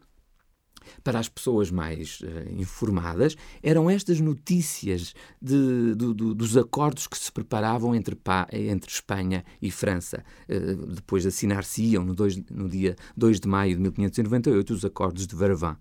para 1.03 1.19
as 1.19 1.27
pessoas 1.27 1.71
mais 1.71 2.21
uh, 2.21 2.27
informadas, 2.59 3.35
eram 3.61 3.89
estas 3.89 4.19
notícias 4.19 5.13
de, 5.41 5.95
dos 5.95 6.57
acordos 6.57 7.07
que 7.07 7.17
se 7.17 7.31
preparavam 7.31 7.95
entre, 7.95 8.17
entre 8.51 8.91
Espanha 8.91 9.43
e 9.61 9.71
França. 9.71 10.23
Uh, 10.49 10.87
depois 10.87 11.25
assinar-se-iam 11.25 12.03
no, 12.03 12.15
no, 12.51 12.69
dia 12.69 12.95
2 13.15 13.39
de 13.39 13.47
maio 13.47 13.75
de 13.75 13.81
1598 13.81 14.73
os 14.73 14.85
acordos 14.85 15.27
de 15.27 15.35
Varavã. 15.35 15.77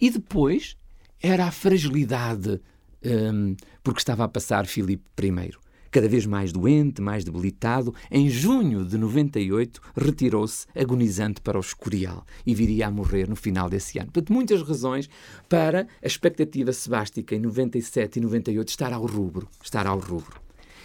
E 0.00 0.10
depois 0.10 0.76
era 1.20 1.46
a 1.46 1.50
fragilidade 1.50 2.60
um, 3.04 3.56
porque 3.82 4.00
estava 4.00 4.24
a 4.24 4.28
passar 4.28 4.66
Filipe 4.66 5.04
I 5.22 5.52
cada 5.90 6.08
vez 6.08 6.26
mais 6.26 6.52
doente, 6.52 7.02
mais 7.02 7.24
debilitado, 7.24 7.94
em 8.10 8.28
junho 8.28 8.84
de 8.84 8.96
98 8.96 9.80
retirou-se 9.96 10.66
agonizante 10.74 11.40
para 11.40 11.58
o 11.58 11.60
Escorial 11.60 12.24
e 12.46 12.54
viria 12.54 12.86
a 12.86 12.90
morrer 12.90 13.28
no 13.28 13.36
final 13.36 13.68
desse 13.68 13.98
ano. 13.98 14.10
Portanto, 14.12 14.32
muitas 14.32 14.62
razões 14.62 15.08
para 15.48 15.86
a 16.02 16.06
expectativa 16.06 16.72
sebástica 16.72 17.34
em 17.34 17.40
97 17.40 18.18
e 18.18 18.22
98 18.22 18.68
estar 18.68 18.92
ao 18.92 19.04
rubro, 19.06 19.48
estar 19.62 19.86
ao 19.86 19.98
rubro. 19.98 20.40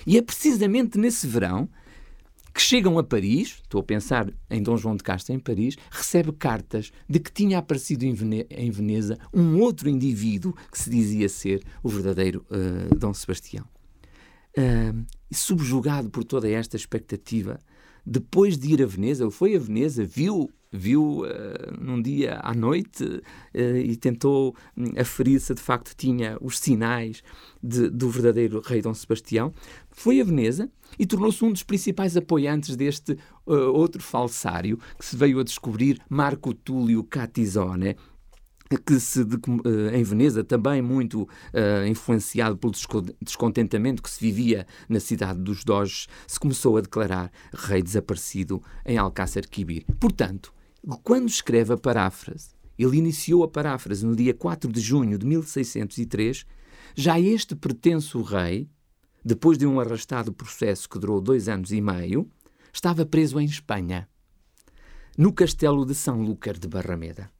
E 0.05 0.17
é 0.17 0.21
precisamente 0.21 0.97
nesse 0.97 1.27
verão 1.27 1.67
que 2.53 2.62
chegam 2.62 2.97
a 2.97 3.03
Paris, 3.03 3.59
estou 3.63 3.81
a 3.81 3.83
pensar 3.83 4.31
em 4.50 4.63
Dom 4.63 4.77
João 4.77 4.95
de 4.95 5.03
Castro 5.03 5.35
em 5.35 5.39
Paris, 5.39 5.75
recebe 5.91 6.31
cartas 6.31 6.89
de 7.09 7.19
que 7.19 7.29
tinha 7.29 7.57
aparecido 7.57 8.05
em, 8.05 8.13
Vene 8.13 8.47
em 8.50 8.71
Veneza 8.71 9.17
um 9.33 9.59
outro 9.59 9.89
indivíduo 9.89 10.55
que 10.71 10.79
se 10.79 10.89
dizia 10.89 11.27
ser 11.27 11.62
o 11.83 11.89
verdadeiro 11.89 12.45
uh, 12.50 12.95
Dom 12.95 13.13
Sebastião 13.13 13.75
uh, 14.57 15.05
subjugado 15.31 16.09
por 16.09 16.24
toda 16.24 16.50
esta 16.50 16.75
expectativa, 16.75 17.59
depois 18.05 18.57
de 18.57 18.74
ir 18.74 18.83
a 18.83 18.85
Veneza, 18.85 19.24
ele 19.24 19.31
foi 19.31 19.55
a 19.55 19.59
Veneza, 19.59 20.05
viu 20.05 20.50
viu 20.75 21.21
uh, 21.21 21.25
num 21.79 22.01
dia 22.01 22.39
à 22.43 22.53
noite 22.53 23.03
uh, 23.03 23.77
e 23.77 23.95
tentou 23.95 24.55
um, 24.75 25.00
aferir 25.00 25.39
se 25.39 25.53
de 25.53 25.62
facto 25.62 25.95
tinha 25.95 26.38
os 26.41 26.59
sinais 26.59 27.24
de, 27.63 27.89
do 27.89 28.09
verdadeiro 28.09 28.62
rei 28.62 28.81
Dom 28.81 28.93
Sebastião, 28.93 29.53
foi 29.89 30.19
a 30.19 30.24
Veneza 30.24 30.69
e 31.00 31.05
tornou-se 31.05 31.43
um 31.43 31.51
dos 31.51 31.63
principais 31.63 32.17
apoiantes 32.17 32.75
deste 32.75 33.13
uh, 33.45 33.53
outro 33.74 34.01
falsário 34.01 34.77
que 35.00 35.05
se 35.05 35.15
veio 35.15 35.39
a 35.39 35.43
descobrir, 35.43 36.00
Marco 36.09 36.53
Túlio 36.53 37.03
Catizone, 37.03 37.95
que 38.86 39.00
se 39.00 39.22
eh, 39.22 39.98
em 39.98 40.03
Veneza 40.03 40.43
também 40.43 40.81
muito 40.81 41.24
uh, 41.24 41.88
influenciado 41.88 42.57
pelo 42.57 42.74
descontentamento 43.22 44.01
que 44.01 44.10
se 44.10 44.19
vivia 44.19 44.65
na 44.89 45.00
cidade 45.00 45.39
dos 45.39 45.63
Doges, 45.63 46.07
se 46.25 46.39
começou 46.39 46.77
a 46.77 46.81
declarar 46.81 47.31
rei 47.53 47.84
desaparecido 47.84 48.62
em 48.86 48.98
Alcácer 48.98 49.48
Quibir. 49.48 49.86
Portanto, 50.00 50.51
quando 51.03 51.29
escreve 51.29 51.74
a 51.74 51.77
paráfrase, 51.77 52.50
ele 52.77 52.98
iniciou 52.98 53.43
a 53.43 53.48
paráfrase 53.48 54.05
no 54.05 54.15
dia 54.15 54.34
4 54.34 54.72
de 54.72 54.79
junho 54.79 55.17
de 55.17 55.25
1603, 55.25 56.45
já 56.95 57.19
este 57.19 57.55
pretenso 57.55 58.22
rei, 58.22 58.69
depois 59.24 59.57
de 59.57 59.65
um 59.65 59.79
arrastado 59.79 60.34
processo 60.34 60.89
que 60.89 61.00
durou 61.00 61.22
dois 61.22 61.48
anos 61.48 61.72
e 61.72 61.81
meio, 61.81 62.29
estava 62.74 63.05
preso 63.05 63.39
em 63.39 63.45
Espanha, 63.45 64.07
no 65.17 65.31
castelo 65.31 65.86
de 65.86 65.95
São 65.95 66.22
Lúcar 66.22 66.57
de 66.57 66.67
Barrameda. 66.67 67.35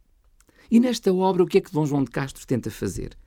E 0.69 0.79
nesta 0.79 1.13
obra, 1.13 1.43
o 1.43 1.48
que 1.48 1.57
é 1.57 1.62
que 1.62 1.72
Dom 1.72 1.86
João 1.86 2.03
de 2.03 2.12
Castro 2.12 2.45
tenta 2.45 2.72
fazer? 2.72 3.17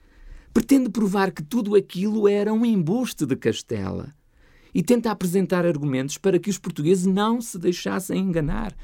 Pretende 0.52 0.88
provar 0.88 1.30
que 1.30 1.42
tudo 1.42 1.74
aquilo 1.74 2.28
era 2.28 2.52
um 2.52 2.64
embuste 2.64 3.24
de 3.24 3.36
Castela 3.36 4.14
e 4.74 4.82
tenta 4.82 5.10
apresentar 5.10 5.66
argumentos 5.66 6.18
para 6.18 6.38
que 6.38 6.50
os 6.50 6.58
portugueses 6.58 7.06
não 7.06 7.40
se 7.40 7.58
deixassem 7.58 8.18
enganar, 8.20 8.74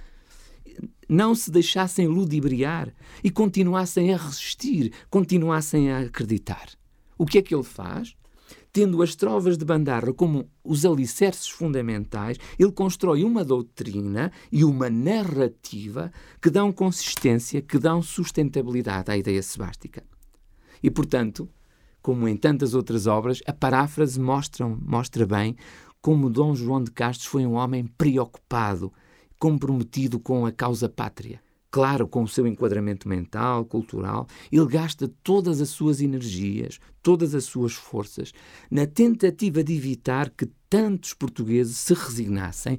não 1.09 1.35
se 1.35 1.51
deixassem 1.51 2.07
ludibriar 2.07 2.93
e 3.23 3.31
continuassem 3.31 4.13
a 4.13 4.17
resistir, 4.17 4.93
continuassem 5.11 5.91
a 5.91 6.01
acreditar. 6.01 6.69
O 7.19 7.27
que 7.27 7.39
é 7.39 7.43
que 7.43 7.55
ele 7.55 7.65
faz? 7.65 8.17
Tendo 8.75 9.01
as 9.05 9.15
trovas 9.15 9.57
de 9.57 9.65
Bandarra 9.65 10.13
como 10.13 10.51
os 10.65 10.85
alicerces 10.85 11.49
fundamentais, 11.49 12.39
ele 12.59 12.73
constrói 12.73 13.23
uma 13.23 13.45
doutrina 13.45 14.33
e 14.51 14.65
uma 14.65 14.91
narrativa 14.91 16.11
que 16.43 16.51
dão 16.51 16.73
consistência, 16.73 17.63
que 17.63 17.79
dão 17.79 18.03
sustentabilidade 18.03 19.13
à 19.13 19.17
ideia 19.17 19.41
sebástica. 19.45 20.03
E, 20.83 20.91
portanto, 20.91 21.49
como 22.03 22.27
em 22.27 22.37
tantas 22.37 22.75
outras 22.75 23.07
obras, 23.07 23.41
a 23.47 23.53
paráfrase 23.53 24.19
mostra, 24.19 24.67
mostra 24.67 25.25
bem 25.25 25.55
como 26.03 26.29
Dom 26.29 26.53
João 26.53 26.83
de 26.83 26.91
Castro 26.91 27.31
foi 27.31 27.47
um 27.47 27.53
homem 27.53 27.87
preocupado, 27.87 28.93
comprometido 29.39 30.19
com 30.19 30.45
a 30.47 30.51
causa 30.51 30.89
pátria. 30.89 31.41
Claro, 31.75 32.07
com 32.07 32.23
o 32.23 32.29
seu 32.29 32.47
enquadramento 32.47 33.09
mental, 33.09 33.65
cultural, 33.65 34.29
ele 34.53 34.65
gasta 34.67 35.11
todas 35.25 35.61
as 35.61 35.71
suas 35.71 36.01
energias, 36.01 36.79
todas 37.03 37.35
as 37.35 37.47
suas 37.47 37.73
forças, 37.73 38.33
na 38.71 38.87
tentativa 38.87 39.65
de 39.65 39.75
evitar 39.75 40.31
que 40.31 40.49
tantos 40.71 41.15
portugueses 41.15 41.77
se 41.77 41.93
resignassem, 41.93 42.79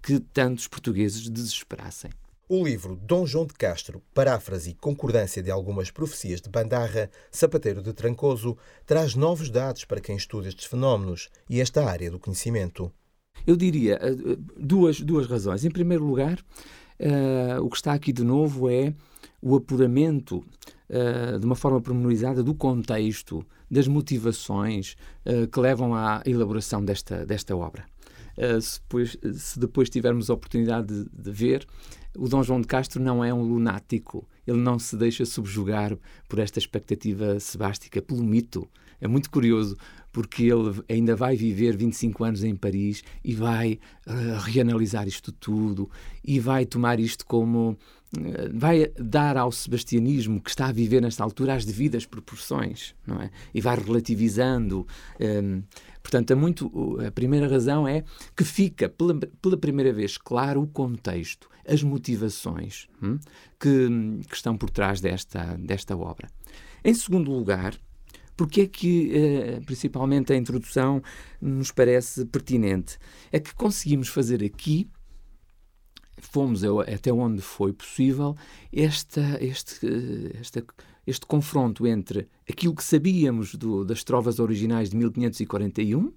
que 0.00 0.20
tantos 0.20 0.68
portugueses 0.68 1.28
desesperassem. 1.28 2.12
O 2.48 2.64
livro 2.64 2.94
Dom 2.94 3.26
João 3.26 3.46
de 3.46 3.54
Castro, 3.54 4.00
paráfrase 4.14 4.70
e 4.70 4.74
concordância 4.74 5.42
de 5.42 5.50
algumas 5.50 5.90
profecias 5.90 6.40
de 6.40 6.48
Bandarra, 6.48 7.10
Sapateiro 7.32 7.82
de 7.82 7.92
Trancoso, 7.92 8.56
traz 8.86 9.16
novos 9.16 9.50
dados 9.50 9.84
para 9.84 10.00
quem 10.00 10.16
estuda 10.16 10.46
estes 10.46 10.66
fenómenos 10.66 11.30
e 11.50 11.60
esta 11.60 11.84
área 11.84 12.12
do 12.12 12.20
conhecimento. 12.20 12.92
Eu 13.44 13.56
diria 13.56 13.98
eh, 14.00 14.36
duas, 14.56 15.00
duas 15.00 15.26
razões. 15.26 15.64
Em 15.64 15.70
primeiro 15.70 16.04
lugar, 16.04 16.38
uh, 17.00 17.62
o 17.62 17.68
que 17.68 17.76
está 17.76 17.92
aqui 17.92 18.12
de 18.12 18.24
novo 18.24 18.70
é 18.70 18.94
o 19.40 19.56
apuramento 19.56 20.38
uh, 20.38 21.38
de 21.38 21.46
uma 21.46 21.54
forma 21.54 21.80
pormenorizada 21.80 22.42
do 22.42 22.54
contexto, 22.54 23.44
das 23.70 23.86
motivações 23.88 24.96
uh, 25.24 25.46
que 25.48 25.60
levam 25.60 25.94
à 25.94 26.22
elaboração 26.24 26.84
desta, 26.84 27.26
desta 27.26 27.56
obra. 27.56 27.84
se, 28.60 28.80
depois, 28.80 29.16
se 29.34 29.58
depois 29.58 29.90
tivermos 29.90 30.30
a 30.30 30.34
oportunidade 30.34 30.86
de, 30.86 31.08
de 31.10 31.30
ver, 31.30 31.66
o 32.18 32.28
Dom 32.28 32.42
João 32.42 32.60
de 32.60 32.66
Castro 32.66 33.02
não 33.02 33.24
é 33.24 33.32
um 33.32 33.42
lunático. 33.42 34.26
Ele 34.46 34.58
não 34.58 34.78
se 34.78 34.96
deixa 34.96 35.24
subjugar 35.24 35.96
por 36.28 36.38
esta 36.38 36.58
expectativa 36.58 37.38
sebástica, 37.40 38.00
pelo 38.00 38.22
mito. 38.22 38.68
É 39.00 39.06
muito 39.06 39.30
curioso, 39.30 39.76
porque 40.12 40.44
ele 40.44 40.82
ainda 40.88 41.14
vai 41.14 41.36
viver 41.36 41.76
25 41.76 42.24
anos 42.24 42.44
em 42.44 42.56
Paris 42.56 43.02
e 43.22 43.34
vai 43.34 43.78
uh, 44.06 44.40
reanalisar 44.40 45.06
isto 45.06 45.30
tudo 45.30 45.90
e 46.24 46.40
vai 46.40 46.64
tomar 46.64 46.98
isto 46.98 47.26
como. 47.26 47.76
Uh, 48.16 48.50
vai 48.54 48.90
dar 48.98 49.36
ao 49.36 49.52
sebastianismo 49.52 50.40
que 50.40 50.48
está 50.48 50.68
a 50.68 50.72
viver 50.72 51.02
nesta 51.02 51.22
altura 51.22 51.54
as 51.54 51.64
devidas 51.66 52.06
proporções, 52.06 52.94
não 53.06 53.20
é? 53.20 53.30
E 53.52 53.60
vai 53.60 53.76
relativizando. 53.76 54.86
Ehm, 55.20 55.62
portanto, 56.06 56.30
a, 56.30 56.36
muito, 56.36 56.98
a 57.04 57.10
primeira 57.10 57.48
razão 57.48 57.86
é 57.86 58.04
que 58.36 58.44
fica 58.44 58.88
pela, 58.88 59.18
pela 59.42 59.56
primeira 59.56 59.92
vez 59.92 60.16
claro 60.16 60.62
o 60.62 60.66
contexto 60.68 61.48
as 61.68 61.82
motivações 61.82 62.86
hum, 63.02 63.18
que, 63.58 63.88
que, 64.28 64.36
estão 64.36 64.56
por 64.56 64.70
trás 64.70 65.00
desta, 65.00 65.56
desta 65.56 65.96
obra. 65.96 66.30
Em 66.84 66.94
segundo 66.94 67.32
lugar, 67.32 67.76
porque 68.36 68.60
é 68.60 68.66
que, 68.68 69.10
eh, 69.12 69.60
principalmente, 69.66 70.32
a 70.32 70.36
introdução 70.36 71.02
nos 71.40 71.72
parece 71.72 72.24
pertinente? 72.24 72.98
É 73.32 73.40
que 73.40 73.52
conseguimos 73.52 74.06
fazer 74.06 74.44
aqui, 74.44 74.88
fomos 76.18 76.62
até 76.64 77.12
onde 77.12 77.42
foi 77.42 77.72
possível, 77.72 78.36
esta, 78.72 79.38
este, 79.40 79.86
eh, 79.86 80.38
esta, 80.40 80.64
este 81.06 81.26
confronto 81.26 81.86
entre 81.86 82.28
aquilo 82.48 82.74
que 82.74 82.84
sabíamos 82.84 83.54
do, 83.54 83.84
das 83.84 84.02
trovas 84.02 84.38
originais 84.38 84.90
de 84.90 84.96
1541 84.96 86.12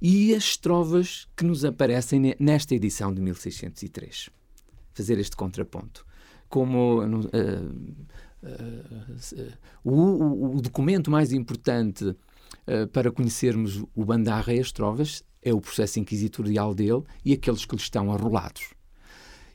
e 0.00 0.34
as 0.34 0.56
trovas 0.56 1.26
que 1.36 1.44
nos 1.44 1.64
aparecem 1.64 2.34
nesta 2.38 2.74
edição 2.74 3.12
de 3.12 3.20
1603 3.20 4.30
fazer 4.96 5.18
este 5.18 5.36
contraponto. 5.36 6.06
Como 6.48 7.02
uh, 7.02 7.18
uh, 7.18 7.26
uh, 8.42 9.52
o, 9.84 10.56
o, 10.56 10.60
documento 10.60 11.10
mais 11.10 11.32
importante 11.32 12.16
para 12.92 13.12
conhecermos 13.12 13.84
o 13.94 14.04
Bandarra 14.04 14.52
e 14.54 14.60
as 14.60 14.72
Trovas 14.72 15.22
é 15.42 15.52
o 15.52 15.60
processo 15.60 16.00
inquisitorial 16.00 16.74
dele 16.74 17.02
e 17.24 17.32
aqueles 17.32 17.64
que 17.64 17.76
lhe 17.76 17.80
estão 17.80 18.12
arrolados. 18.12 18.75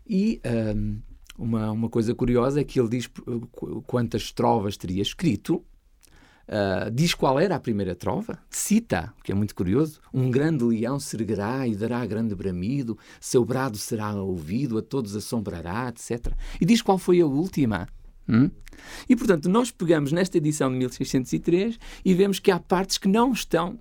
E 0.07 0.41
uma, 1.37 1.71
uma 1.71 1.89
coisa 1.89 2.13
curiosa 2.13 2.61
é 2.61 2.63
que 2.63 2.79
ele 2.79 2.89
diz 2.89 3.09
quantas 3.85 4.31
trovas 4.31 4.77
teria 4.77 5.01
escrito, 5.01 5.63
Uh, 6.47 6.91
diz 6.91 7.13
qual 7.13 7.39
era 7.39 7.55
a 7.55 7.59
primeira 7.61 7.95
trova, 7.95 8.37
cita, 8.49 9.13
o 9.17 9.23
que 9.23 9.31
é 9.31 9.35
muito 9.35 9.55
curioso: 9.55 10.01
um 10.13 10.29
grande 10.29 10.65
leão 10.65 10.99
se 10.99 11.15
erguerá 11.15 11.65
e 11.65 11.75
dará 11.75 12.05
grande 12.05 12.35
bramido, 12.35 12.97
seu 13.21 13.45
brado 13.45 13.77
será 13.77 14.13
ouvido, 14.15 14.77
a 14.77 14.81
todos 14.81 15.15
assombrará, 15.15 15.87
etc. 15.87 16.33
E 16.59 16.65
diz 16.65 16.81
qual 16.81 16.97
foi 16.97 17.21
a 17.21 17.25
última. 17.25 17.87
Hum? 18.27 18.51
E 19.07 19.15
portanto, 19.15 19.47
nós 19.47 19.71
pegamos 19.71 20.11
nesta 20.11 20.37
edição 20.37 20.69
de 20.69 20.77
1603 20.77 21.79
e 22.03 22.13
vemos 22.13 22.37
que 22.37 22.51
há 22.51 22.59
partes 22.59 22.97
que 22.97 23.07
não 23.07 23.31
estão, 23.31 23.79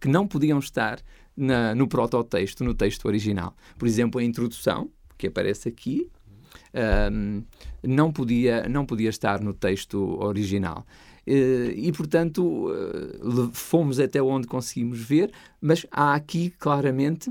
que 0.00 0.08
não 0.08 0.26
podiam 0.26 0.58
estar 0.58 1.00
na, 1.36 1.74
no 1.74 1.86
prototexto, 1.86 2.64
no 2.64 2.72
texto 2.72 3.04
original. 3.06 3.54
Por 3.78 3.86
exemplo, 3.86 4.20
a 4.20 4.24
introdução, 4.24 4.90
que 5.20 5.26
aparece 5.26 5.68
aqui, 5.68 6.10
um, 7.12 7.42
não, 7.82 8.10
podia, 8.10 8.66
não 8.68 8.86
podia 8.86 9.10
estar 9.10 9.40
no 9.40 9.52
texto 9.52 10.18
original. 10.18 10.86
Eh, 11.26 11.74
e, 11.76 11.92
portanto, 11.92 12.72
eh, 12.72 13.50
fomos 13.52 14.00
até 14.00 14.22
onde 14.22 14.46
conseguimos 14.46 14.98
ver, 14.98 15.30
mas 15.60 15.86
há 15.90 16.14
aqui 16.14 16.50
claramente 16.50 17.30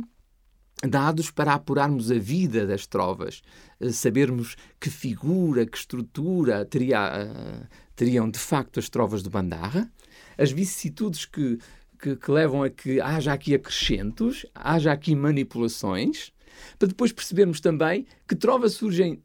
dados 0.87 1.31
para 1.31 1.53
apurarmos 1.53 2.11
a 2.11 2.17
vida 2.17 2.65
das 2.65 2.85
trovas, 2.85 3.41
eh, 3.79 3.91
sabermos 3.91 4.55
que 4.79 4.89
figura, 4.89 5.65
que 5.65 5.77
estrutura 5.77 6.63
teria, 6.65 7.67
teriam 7.95 8.29
de 8.29 8.39
facto 8.39 8.79
as 8.79 8.87
trovas 8.87 9.23
de 9.23 9.29
Bandarra, 9.29 9.91
as 10.37 10.51
vicissitudes 10.51 11.25
que, 11.25 11.57
que, 11.99 12.15
que 12.15 12.31
levam 12.31 12.63
a 12.63 12.69
que 12.69 13.01
haja 13.01 13.33
aqui 13.33 13.55
acrescentos, 13.55 14.45
haja 14.53 14.91
aqui 14.91 15.15
manipulações, 15.15 16.31
para 16.77 16.87
depois 16.87 17.11
percebermos 17.11 17.59
também 17.59 18.05
que 18.27 18.35
trovas 18.35 18.73
surgem 18.73 19.21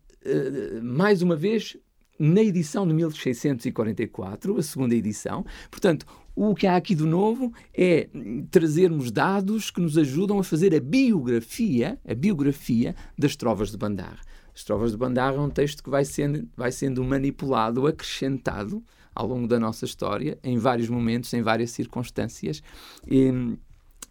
mais 0.82 1.22
uma 1.22 1.36
vez 1.36 1.76
na 2.18 2.42
edição 2.42 2.86
de 2.86 2.94
1644, 2.94 4.56
a 4.56 4.62
segunda 4.62 4.94
edição. 4.94 5.44
Portanto, 5.70 6.06
o 6.34 6.54
que 6.54 6.66
há 6.66 6.76
aqui 6.76 6.94
de 6.94 7.04
novo 7.04 7.52
é 7.72 8.08
trazermos 8.50 9.10
dados 9.10 9.70
que 9.70 9.80
nos 9.80 9.98
ajudam 9.98 10.38
a 10.38 10.44
fazer 10.44 10.74
a 10.74 10.80
biografia, 10.80 11.98
a 12.06 12.14
biografia 12.14 12.94
das 13.18 13.36
trovas 13.36 13.70
de 13.70 13.76
Bandarra. 13.76 14.20
As 14.54 14.62
trovas 14.62 14.92
de 14.92 14.96
Bandarra 14.96 15.36
é 15.36 15.40
um 15.40 15.50
texto 15.50 15.82
que 15.82 15.90
vai 15.90 16.04
sendo, 16.04 16.48
vai 16.56 16.70
sendo 16.70 17.02
manipulado, 17.02 17.86
acrescentado 17.86 18.82
ao 19.12 19.26
longo 19.26 19.46
da 19.46 19.58
nossa 19.58 19.84
história, 19.84 20.38
em 20.42 20.56
vários 20.58 20.88
momentos, 20.88 21.32
em 21.34 21.42
várias 21.42 21.72
circunstâncias. 21.72 22.62
E, 23.06 23.32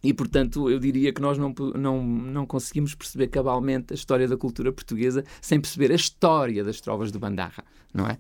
e, 0.03 0.13
portanto, 0.13 0.69
eu 0.69 0.79
diria 0.79 1.13
que 1.13 1.21
nós 1.21 1.37
não, 1.37 1.53
não, 1.75 2.03
não 2.03 2.45
conseguimos 2.45 2.93
perceber 2.93 3.27
cabalmente 3.27 3.93
a 3.93 3.95
história 3.95 4.27
da 4.27 4.35
cultura 4.35 4.71
portuguesa 4.73 5.23
sem 5.41 5.61
perceber 5.61 5.91
a 5.91 5.95
história 5.95 6.63
das 6.63 6.81
trovas 6.81 7.11
de 7.11 7.17
Bandarra, 7.17 7.63
não 7.93 8.05
é? 8.05 8.17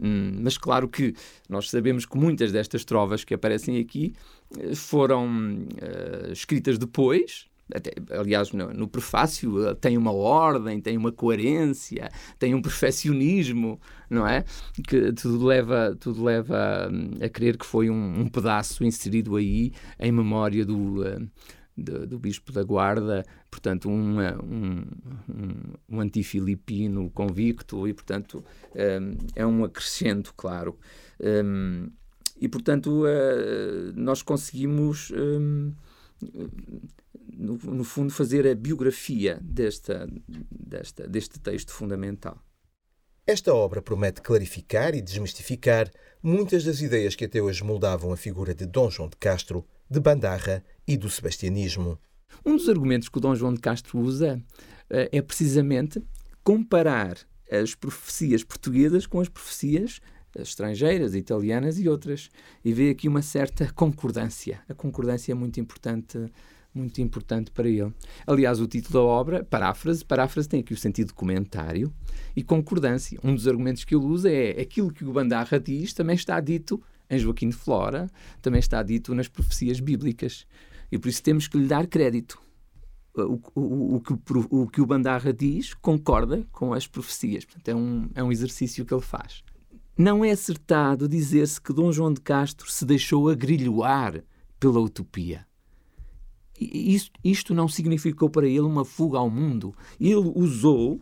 Hum, 0.00 0.40
mas 0.40 0.56
claro 0.56 0.88
que 0.88 1.14
nós 1.48 1.68
sabemos 1.68 2.06
que 2.06 2.16
muitas 2.16 2.50
destas 2.50 2.84
trovas 2.84 3.22
que 3.22 3.34
aparecem 3.34 3.78
aqui 3.78 4.14
eh, 4.58 4.74
foram 4.74 5.26
uh, 5.26 6.32
escritas 6.32 6.78
depois, 6.78 7.49
até, 7.74 7.92
aliás, 8.10 8.52
no, 8.52 8.72
no, 8.72 8.88
prefácio 8.88 9.66
eh, 9.68 9.74
tem 9.74 9.96
uma 9.96 10.12
ordem, 10.12 10.80
tem 10.80 10.96
uma 10.96 11.12
coerência, 11.12 12.08
tem 12.38 12.54
um 12.54 12.62
perfeccionismo, 12.62 13.80
não 14.08 14.26
é? 14.26 14.44
Que 14.86 15.12
tudo 15.12 15.44
leva, 15.44 15.96
tudo 15.98 16.24
leva 16.24 16.88
hum, 16.92 17.10
a 17.22 17.28
crer 17.28 17.56
que 17.56 17.66
foi 17.66 17.90
um, 17.90 18.20
um 18.20 18.28
pedaço 18.28 18.84
inserido 18.84 19.36
aí 19.36 19.72
em 19.98 20.12
memória 20.12 20.64
do, 20.64 21.02
uh, 21.02 21.28
do, 21.76 22.06
do, 22.06 22.18
Bispo 22.18 22.52
da 22.52 22.62
Guarda, 22.62 23.24
portanto, 23.50 23.88
um, 23.88 24.20
um, 24.20 24.84
um, 25.28 25.52
um 25.88 26.00
antifilipino 26.00 27.10
convicto, 27.10 27.86
e, 27.86 27.94
portanto, 27.94 28.44
um, 28.74 29.16
é 29.34 29.46
um 29.46 29.64
acrescento, 29.64 30.34
claro. 30.36 30.78
Um, 31.20 31.88
e, 32.40 32.48
portanto, 32.48 33.04
nós 33.94 34.22
conseguimos. 34.22 35.12
No, 37.36 37.58
no, 37.62 37.84
fundo, 37.84 38.12
fazer 38.12 38.46
a 38.46 38.54
biografia 38.54 39.38
desta, 39.42 40.08
desta, 40.28 41.06
deste 41.06 41.38
texto 41.38 41.72
fundamental. 41.72 42.38
Esta 43.26 43.54
obra 43.54 43.80
promete 43.80 44.20
clarificar 44.20 44.94
e 44.94 45.00
desmistificar 45.00 45.90
muitas 46.22 46.64
das 46.64 46.80
ideias 46.80 47.14
que 47.14 47.24
até 47.24 47.40
hoje 47.40 47.62
moldavam 47.62 48.12
a 48.12 48.16
figura 48.16 48.54
de 48.54 48.66
Dom 48.66 48.90
João 48.90 49.08
de 49.08 49.16
Castro, 49.16 49.64
de 49.88 50.00
Bandarra 50.00 50.64
e 50.86 50.96
do 50.96 51.08
sebastianismo. 51.08 51.98
Um 52.44 52.56
dos 52.56 52.68
argumentos 52.68 53.08
que 53.08 53.18
o 53.18 53.20
Dom 53.20 53.34
João 53.34 53.54
de 53.54 53.60
Castro 53.60 53.98
usa 53.98 54.36
uh, 54.36 55.08
é 55.12 55.22
precisamente 55.22 56.02
comparar 56.42 57.18
as 57.50 57.74
profecias 57.74 58.42
portuguesas 58.44 59.06
com 59.06 59.20
as 59.20 59.28
profecias 59.28 60.00
estrangeiras, 60.38 61.14
italianas 61.14 61.78
e 61.78 61.88
outras. 61.88 62.30
E 62.64 62.72
vê 62.72 62.90
aqui 62.90 63.08
uma 63.08 63.22
certa 63.22 63.70
concordância. 63.72 64.60
A 64.68 64.74
concordância 64.74 65.32
é 65.32 65.34
muito 65.34 65.60
importante, 65.60 66.18
muito 66.74 67.00
importante 67.00 67.50
para 67.50 67.68
ele. 67.68 67.92
Aliás, 68.26 68.60
o 68.60 68.66
título 68.66 68.94
da 68.94 69.02
obra, 69.02 69.44
paráfrase, 69.44 70.04
paráfrase 70.04 70.48
tem 70.48 70.60
aqui 70.60 70.72
o 70.72 70.76
sentido 70.76 71.08
de 71.08 71.14
comentário 71.14 71.92
e 72.34 72.42
concordância. 72.42 73.18
Um 73.22 73.34
dos 73.34 73.48
argumentos 73.48 73.84
que 73.84 73.94
ele 73.94 74.04
usa 74.04 74.30
é 74.30 74.60
aquilo 74.60 74.92
que 74.92 75.04
o 75.04 75.12
Bandarra 75.12 75.58
diz 75.58 75.92
também 75.92 76.14
está 76.14 76.38
dito 76.40 76.82
em 77.08 77.18
Joaquim 77.18 77.48
de 77.48 77.56
Flora, 77.56 78.08
também 78.40 78.60
está 78.60 78.82
dito 78.82 79.14
nas 79.14 79.26
profecias 79.26 79.80
bíblicas. 79.80 80.46
E 80.92 80.98
por 80.98 81.08
isso 81.08 81.22
temos 81.22 81.48
que 81.48 81.58
lhe 81.58 81.66
dar 81.66 81.86
crédito. 81.86 82.40
O, 83.12 83.40
o, 83.56 83.96
o, 83.96 84.00
que, 84.00 84.16
o 84.50 84.66
que 84.68 84.80
o 84.80 84.86
Bandarra 84.86 85.32
diz 85.32 85.74
concorda 85.74 86.46
com 86.52 86.72
as 86.72 86.86
profecias. 86.86 87.44
Portanto, 87.44 87.68
é 87.68 87.74
um, 87.74 88.08
é 88.14 88.22
um 88.22 88.30
exercício 88.30 88.84
que 88.84 88.94
ele 88.94 89.02
faz. 89.02 89.42
Não 89.98 90.24
é 90.24 90.30
acertado 90.30 91.08
dizer-se 91.08 91.60
que 91.60 91.72
Dom 91.72 91.90
João 91.90 92.12
de 92.12 92.20
Castro 92.20 92.70
se 92.70 92.86
deixou 92.86 93.28
agrilhoar 93.28 94.22
pela 94.58 94.80
utopia. 94.80 95.46
Isto, 96.60 97.18
isto 97.24 97.54
não 97.54 97.66
significou 97.66 98.28
para 98.28 98.46
ele 98.46 98.60
uma 98.60 98.84
fuga 98.84 99.18
ao 99.18 99.30
mundo. 99.30 99.74
Ele 99.98 100.32
usou 100.34 101.00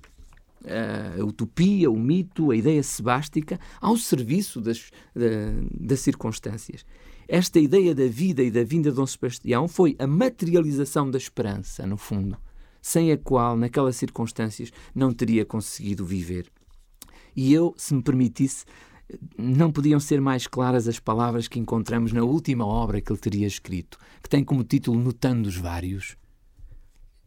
a 0.65 1.25
utopia, 1.25 1.91
o 1.91 1.99
mito, 1.99 2.51
a 2.51 2.57
ideia 2.57 2.83
sebástica 2.83 3.59
ao 3.81 3.97
serviço 3.97 4.61
das, 4.61 4.91
das 5.15 6.01
circunstâncias. 6.01 6.85
Esta 7.27 7.59
ideia 7.59 7.95
da 7.95 8.07
vida 8.07 8.43
e 8.43 8.51
da 8.51 8.65
vinda 8.65 8.91
de 8.91 8.97
Dom 8.97 9.07
Sebastião 9.07 9.69
foi 9.69 9.95
a 9.99 10.07
materialização 10.07 11.11
da 11.11 11.19
esperança, 11.19 11.87
no 11.87 11.97
fundo, 11.97 12.39
sem 12.81 13.13
a 13.13 13.19
qual, 13.19 13.57
naquelas 13.57 13.97
circunstâncias, 13.97 14.73
não 14.95 15.13
teria 15.13 15.45
conseguido 15.45 16.07
viver. 16.07 16.51
E 17.37 17.53
eu, 17.53 17.75
se 17.77 17.95
me 17.95 18.03
permitisse, 18.03 18.65
não 19.37 19.73
podiam 19.73 19.99
ser 19.99 20.21
mais 20.21 20.47
claras 20.47 20.89
as 20.89 20.99
palavras 20.99 21.49
que 21.49 21.59
encontramos 21.59 22.13
na 22.13 22.23
última 22.23 22.67
obra 22.67 23.01
que 23.01 23.11
ele 23.11 23.19
teria 23.19 23.47
escrito, 23.47 23.99
que 24.23 24.29
tem 24.29 24.45
como 24.45 24.65
título 24.65 24.99
Notando 24.99 25.49
os 25.49 25.57
Vários 25.57 26.17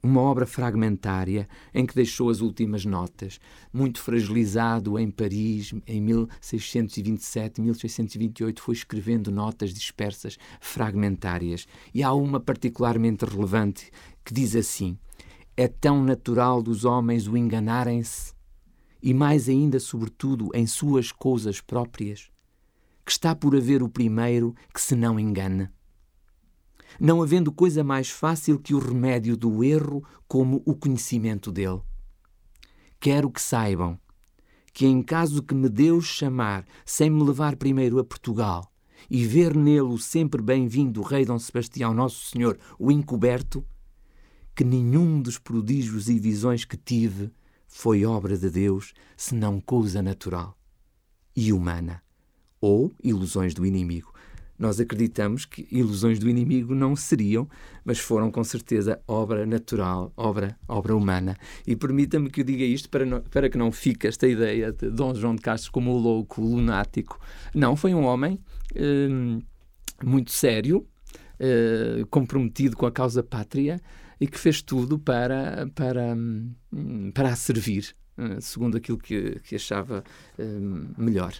uma 0.04 0.22
obra 0.22 0.46
fragmentária 0.46 1.48
em 1.74 1.86
que 1.86 1.94
deixou 1.94 2.30
as 2.30 2.42
últimas 2.42 2.86
notas, 2.86 3.40
muito 3.72 4.00
fragilizado 4.00 4.98
em 4.98 5.12
Paris 5.12 5.74
em 5.86 6.02
1627, 6.02 7.62
1628, 7.62 8.62
foi 8.62 8.74
escrevendo 8.74 9.32
notas 9.32 9.74
dispersas, 9.74 10.38
fragmentárias. 10.60 11.68
E 11.94 12.02
há 12.02 12.14
uma 12.14 12.40
particularmente 12.40 13.26
relevante 13.26 13.92
que 14.26 14.34
diz 14.34 14.56
assim: 14.56 14.98
É 15.56 15.68
tão 15.68 16.04
natural 16.04 16.64
dos 16.64 16.84
homens 16.84 17.28
o 17.28 17.38
enganarem-se, 17.38 18.34
e 19.02 19.14
mais 19.14 19.50
ainda, 19.50 19.80
sobretudo, 19.80 20.50
em 20.54 20.68
suas 20.68 21.12
coisas 21.12 21.60
próprias, 21.60 22.30
que 23.06 23.12
está 23.12 23.36
por 23.36 23.56
haver 23.56 23.82
o 23.82 23.90
primeiro 23.90 24.56
que 24.74 24.82
se 24.82 24.96
não 24.96 25.20
engana 25.20 25.74
não 27.00 27.22
havendo 27.22 27.52
coisa 27.52 27.84
mais 27.84 28.10
fácil 28.10 28.60
que 28.60 28.74
o 28.74 28.80
remédio 28.80 29.38
do 29.38 29.64
erro 29.64 30.04
como 30.28 30.62
o 30.66 30.76
conhecimento 30.76 31.52
dele. 31.52 31.82
Quero 33.00 33.30
que 33.32 33.42
saibam 33.42 34.00
que, 34.74 34.86
em 34.86 35.02
caso 35.02 35.44
que 35.44 35.54
me 35.54 35.68
Deus 35.68 36.06
chamar 36.06 36.66
sem 36.86 37.10
me 37.10 37.24
levar 37.24 37.56
primeiro 37.56 38.00
a 38.00 38.04
Portugal 38.04 38.72
e 39.10 39.26
ver 39.26 39.56
nele 39.56 39.82
o 39.82 39.98
sempre 39.98 40.42
bem-vindo 40.42 41.02
Rei 41.02 41.26
Dom 41.26 41.40
Sebastião, 41.40 41.94
Nosso 41.94 42.28
Senhor, 42.28 42.58
o 42.78 42.92
encoberto, 42.92 43.66
que 44.56 44.64
nenhum 44.64 45.22
dos 45.22 45.38
prodígios 45.38 46.08
e 46.08 46.20
visões 46.20 46.66
que 46.66 46.78
tive 46.78 47.32
foi 47.72 48.06
obra 48.06 48.38
de 48.38 48.50
Deus, 48.50 48.94
senão 49.18 49.60
coisa 49.60 50.02
natural 50.02 50.58
e 51.36 51.52
humana, 51.54 52.04
ou 52.60 52.94
ilusões 53.04 53.54
do 53.54 53.66
inimigo 53.66 54.12
nós 54.62 54.80
acreditamos 54.80 55.44
que 55.44 55.68
ilusões 55.72 56.20
do 56.20 56.30
inimigo 56.30 56.76
não 56.76 56.96
seriam, 56.96 57.50
mas 57.84 57.98
foram 57.98 58.30
com 58.30 58.44
certeza 58.44 59.02
obra 59.08 59.44
natural, 59.44 60.14
obra, 60.16 60.56
obra 60.68 60.96
humana. 60.96 61.36
E 61.66 61.76
permita-me 61.76 62.30
que 62.30 62.42
eu 62.42 62.46
diga 62.46 62.64
isto 62.64 62.88
para, 62.88 63.04
não, 63.04 63.22
para 63.22 63.50
que 63.50 63.58
não 63.58 63.72
fique 63.72 64.06
esta 64.06 64.28
ideia 64.28 64.72
de 64.72 64.92
Dom 64.92 65.16
João 65.16 65.34
de 65.36 65.42
Castro 65.42 65.72
como 65.72 65.98
louco, 65.98 66.44
lunático. 66.44 67.20
Não, 67.56 67.76
foi 67.76 67.96
um 67.96 68.04
homem 68.04 68.40
hum, 68.76 69.42
muito 70.04 70.32
sério, 70.32 70.86
hum, 71.40 72.06
comprometido 72.12 72.78
com 72.78 72.86
a 72.86 72.92
causa 72.92 73.24
pátria 73.24 73.82
e 74.22 74.28
que 74.28 74.38
fez 74.38 74.62
tudo 74.62 75.00
para, 75.00 75.68
para, 75.74 76.14
hum, 76.14 77.12
para 77.12 77.30
a 77.30 77.36
servir, 77.36 77.96
hum, 78.16 78.40
segundo 78.40 78.78
aquilo 78.78 79.00
que, 79.00 79.40
que 79.40 79.56
achava 79.56 80.04
hum, 80.38 80.94
melhor. 80.96 81.34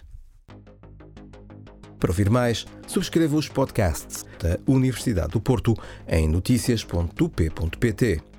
Para 2.00 2.10
ouvir 2.10 2.28
mais, 2.28 2.66
subscreva 2.88 3.36
os 3.36 3.48
podcasts 3.48 4.26
da 4.40 4.58
Universidade 4.66 5.28
do 5.28 5.40
Porto 5.40 5.76
em 6.08 6.28
notícias.up.pt. 6.28 8.31